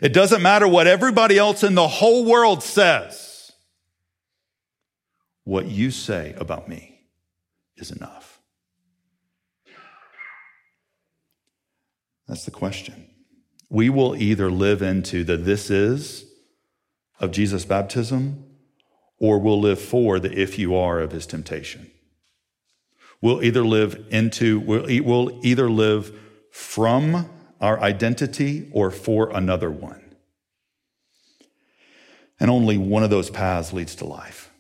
It 0.02 0.12
doesn't 0.12 0.42
matter 0.42 0.68
what 0.68 0.86
everybody 0.86 1.38
else 1.38 1.62
in 1.62 1.74
the 1.74 1.88
whole 1.88 2.24
world 2.24 2.62
says. 2.62 3.52
What 5.44 5.66
you 5.66 5.90
say 5.90 6.34
about 6.38 6.68
me 6.68 7.00
is 7.76 7.90
enough. 7.90 8.40
That's 12.26 12.44
the 12.44 12.50
question. 12.50 13.08
We 13.68 13.88
will 13.88 14.16
either 14.16 14.50
live 14.50 14.82
into 14.82 15.24
the 15.24 15.36
this 15.36 15.70
is 15.70 16.24
of 17.20 17.30
Jesus' 17.30 17.64
baptism, 17.64 18.44
or 19.18 19.38
we'll 19.38 19.60
live 19.60 19.80
for 19.80 20.18
the 20.18 20.32
if 20.38 20.58
you 20.58 20.74
are 20.74 21.00
of 21.00 21.12
his 21.12 21.26
temptation. 21.26 21.90
We'll 23.20 23.42
either 23.42 23.64
live 23.64 24.06
into, 24.10 24.60
we'll, 24.60 25.40
either 25.42 25.70
live 25.70 26.12
from 26.50 27.28
our 27.60 27.80
identity 27.80 28.68
or 28.72 28.90
for 28.90 29.30
another 29.30 29.70
one. 29.70 30.02
And 32.38 32.50
only 32.50 32.76
one 32.76 33.02
of 33.02 33.10
those 33.10 33.30
paths 33.30 33.72
leads 33.72 33.94
to 33.96 34.04
life. 34.04 34.52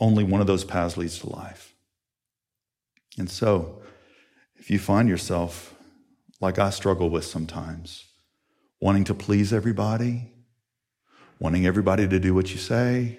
Only 0.00 0.24
one 0.24 0.40
of 0.40 0.46
those 0.46 0.64
paths 0.64 0.96
leads 0.96 1.18
to 1.20 1.30
life. 1.30 1.74
And 3.18 3.30
so, 3.30 3.82
if 4.56 4.70
you 4.70 4.78
find 4.78 5.08
yourself 5.08 5.74
like 6.40 6.58
I 6.58 6.70
struggle 6.70 7.10
with 7.10 7.24
sometimes, 7.24 8.06
wanting 8.80 9.04
to 9.04 9.14
please 9.14 9.52
everybody, 9.52 10.32
wanting 11.38 11.66
everybody 11.66 12.08
to 12.08 12.18
do 12.18 12.34
what 12.34 12.50
you 12.50 12.58
say, 12.58 13.18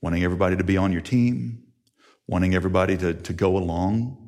wanting 0.00 0.24
everybody 0.24 0.56
to 0.56 0.64
be 0.64 0.76
on 0.76 0.92
your 0.92 1.00
team, 1.00 1.62
wanting 2.26 2.54
everybody 2.54 2.96
to, 2.96 3.14
to 3.14 3.32
go 3.32 3.56
along, 3.56 4.19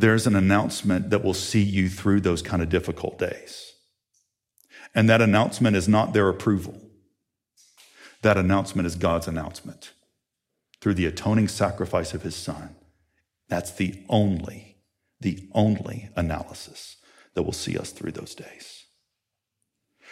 there's 0.00 0.26
an 0.26 0.36
announcement 0.36 1.10
that 1.10 1.22
will 1.22 1.34
see 1.34 1.62
you 1.62 1.88
through 1.88 2.20
those 2.20 2.42
kind 2.42 2.62
of 2.62 2.68
difficult 2.68 3.18
days. 3.18 3.74
And 4.94 5.08
that 5.08 5.20
announcement 5.20 5.76
is 5.76 5.88
not 5.88 6.12
their 6.12 6.28
approval. 6.28 6.80
That 8.22 8.36
announcement 8.36 8.86
is 8.86 8.96
God's 8.96 9.28
announcement 9.28 9.92
through 10.80 10.94
the 10.94 11.06
atoning 11.06 11.48
sacrifice 11.48 12.14
of 12.14 12.22
his 12.22 12.34
son. 12.34 12.74
That's 13.48 13.72
the 13.72 14.02
only, 14.08 14.78
the 15.20 15.48
only 15.52 16.10
analysis 16.16 16.96
that 17.34 17.42
will 17.42 17.52
see 17.52 17.78
us 17.78 17.90
through 17.90 18.12
those 18.12 18.34
days. 18.34 18.84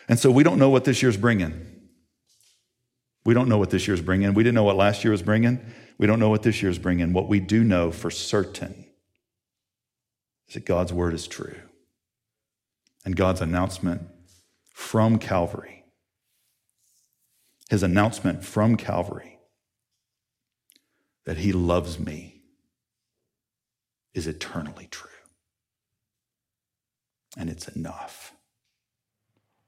And 0.09 0.19
so 0.19 0.31
we 0.31 0.43
don't 0.43 0.59
know 0.59 0.71
what 0.71 0.85
this 0.85 1.03
year's 1.03 1.17
bringing. 1.17 1.67
We 3.25 3.35
don't 3.35 3.49
know 3.49 3.59
what 3.59 3.71
this 3.71 3.87
year's 3.87 4.01
bringing. 4.01 4.33
We 4.33 4.43
didn't 4.43 4.55
know 4.55 4.65
what 4.65 4.77
last 4.77 5.05
year 5.05 5.11
was 5.11 5.23
bringing. 5.23 5.61
We 5.99 6.07
don't 6.07 6.21
know 6.21 6.31
what 6.31 6.43
this 6.43 6.63
year's 6.63 6.79
bringing. 6.79 7.13
What 7.13 7.29
we 7.29 7.41
do 7.41 7.65
know 7.65 7.91
for 7.91 8.11
certain 8.11 8.88
is 10.49 10.55
that 10.55 10.65
God's 10.65 10.93
word 10.93 11.15
is 11.15 11.27
true. 11.27 11.57
And 13.05 13.17
God's 13.17 13.41
announcement 13.41 14.03
from 14.73 15.19
Calvary, 15.19 15.85
his 17.71 17.83
announcement 17.83 18.45
from 18.45 18.77
Calvary 18.77 19.39
that 21.25 21.39
he 21.39 21.53
loves 21.53 21.99
me 21.99 22.43
is 24.15 24.27
eternally 24.27 24.89
true. 24.91 25.11
And 27.37 27.51
it's 27.51 27.69
enough. 27.69 28.33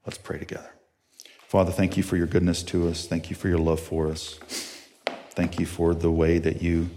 Let's 0.05 0.17
pray 0.17 0.39
together. 0.39 0.71
Father, 1.47 1.71
thank 1.71 1.97
you 1.97 2.03
for 2.03 2.17
your 2.17 2.27
goodness 2.27 2.63
to 2.63 2.87
us. 2.87 3.05
Thank 3.05 3.29
you 3.29 3.35
for 3.35 3.47
your 3.47 3.59
love 3.59 3.79
for 3.79 4.07
us. 4.07 4.39
Thank 5.31 5.59
you 5.59 5.65
for 5.65 5.93
the 5.93 6.11
way 6.11 6.37
that 6.39 6.61
you 6.61 6.89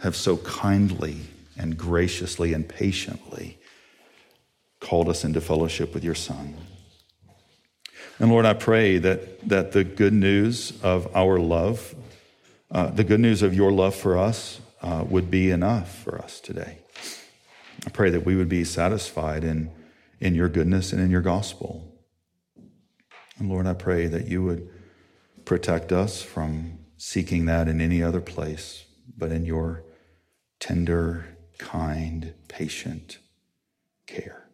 have 0.00 0.14
so 0.14 0.36
kindly 0.38 1.20
and 1.58 1.76
graciously 1.76 2.52
and 2.52 2.68
patiently 2.68 3.58
called 4.80 5.08
us 5.08 5.24
into 5.24 5.40
fellowship 5.40 5.94
with 5.94 6.04
your 6.04 6.14
Son. 6.14 6.56
And 8.18 8.30
Lord, 8.30 8.46
I 8.46 8.54
pray 8.54 8.98
that, 8.98 9.46
that 9.48 9.72
the 9.72 9.84
good 9.84 10.12
news 10.12 10.72
of 10.82 11.14
our 11.14 11.38
love, 11.38 11.94
uh, 12.70 12.88
the 12.88 13.04
good 13.04 13.20
news 13.20 13.42
of 13.42 13.54
your 13.54 13.70
love 13.72 13.94
for 13.94 14.16
us, 14.16 14.60
uh, 14.82 15.04
would 15.08 15.30
be 15.30 15.50
enough 15.50 16.02
for 16.02 16.18
us 16.18 16.40
today. 16.40 16.78
I 17.86 17.90
pray 17.90 18.10
that 18.10 18.24
we 18.24 18.36
would 18.36 18.48
be 18.48 18.64
satisfied 18.64 19.44
in, 19.44 19.70
in 20.20 20.34
your 20.34 20.48
goodness 20.48 20.92
and 20.92 21.00
in 21.00 21.10
your 21.10 21.20
gospel. 21.20 21.92
And 23.38 23.48
Lord, 23.48 23.66
I 23.66 23.74
pray 23.74 24.06
that 24.06 24.26
you 24.26 24.42
would 24.44 24.68
protect 25.44 25.92
us 25.92 26.22
from 26.22 26.78
seeking 26.96 27.46
that 27.46 27.68
in 27.68 27.80
any 27.80 28.02
other 28.02 28.20
place, 28.20 28.84
but 29.16 29.30
in 29.30 29.44
your 29.44 29.82
tender 30.58 31.35
kind, 31.58 32.34
patient 32.48 33.18
care. 34.06 34.48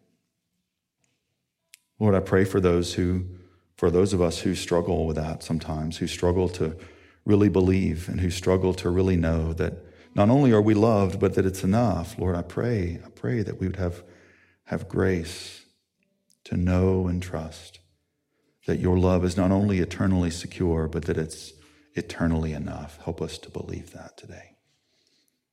Lord, 1.99 2.15
I 2.15 2.19
pray 2.19 2.43
for 2.45 2.59
those 2.59 2.93
who, 2.93 3.25
for 3.77 3.89
those 3.89 4.13
of 4.13 4.21
us 4.21 4.39
who 4.39 4.55
struggle 4.55 5.05
with 5.05 5.15
that 5.15 5.43
sometimes, 5.43 5.97
who 5.97 6.07
struggle 6.07 6.49
to 6.49 6.75
really 7.25 7.49
believe 7.49 8.09
and 8.09 8.19
who 8.19 8.29
struggle 8.29 8.73
to 8.75 8.89
really 8.89 9.15
know 9.15 9.53
that 9.53 9.73
not 10.15 10.29
only 10.29 10.51
are 10.51 10.61
we 10.61 10.73
loved, 10.73 11.19
but 11.19 11.35
that 11.35 11.45
it's 11.45 11.63
enough. 11.63 12.17
Lord, 12.19 12.35
I 12.35 12.41
pray, 12.41 12.99
I 13.05 13.09
pray 13.09 13.41
that 13.41 13.59
we 13.59 13.67
would 13.67 13.77
have, 13.77 14.03
have 14.65 14.87
grace 14.87 15.65
to 16.43 16.57
know 16.57 17.07
and 17.07 17.21
trust 17.21 17.79
that 18.65 18.79
your 18.79 18.97
love 18.97 19.25
is 19.25 19.37
not 19.37 19.51
only 19.51 19.79
eternally 19.79 20.29
secure, 20.29 20.87
but 20.87 21.05
that 21.05 21.17
it's, 21.17 21.53
eternally 21.95 22.53
enough. 22.53 22.99
Help 23.03 23.21
us 23.21 23.37
to 23.39 23.49
believe 23.49 23.91
that 23.91 24.17
today. 24.17 24.52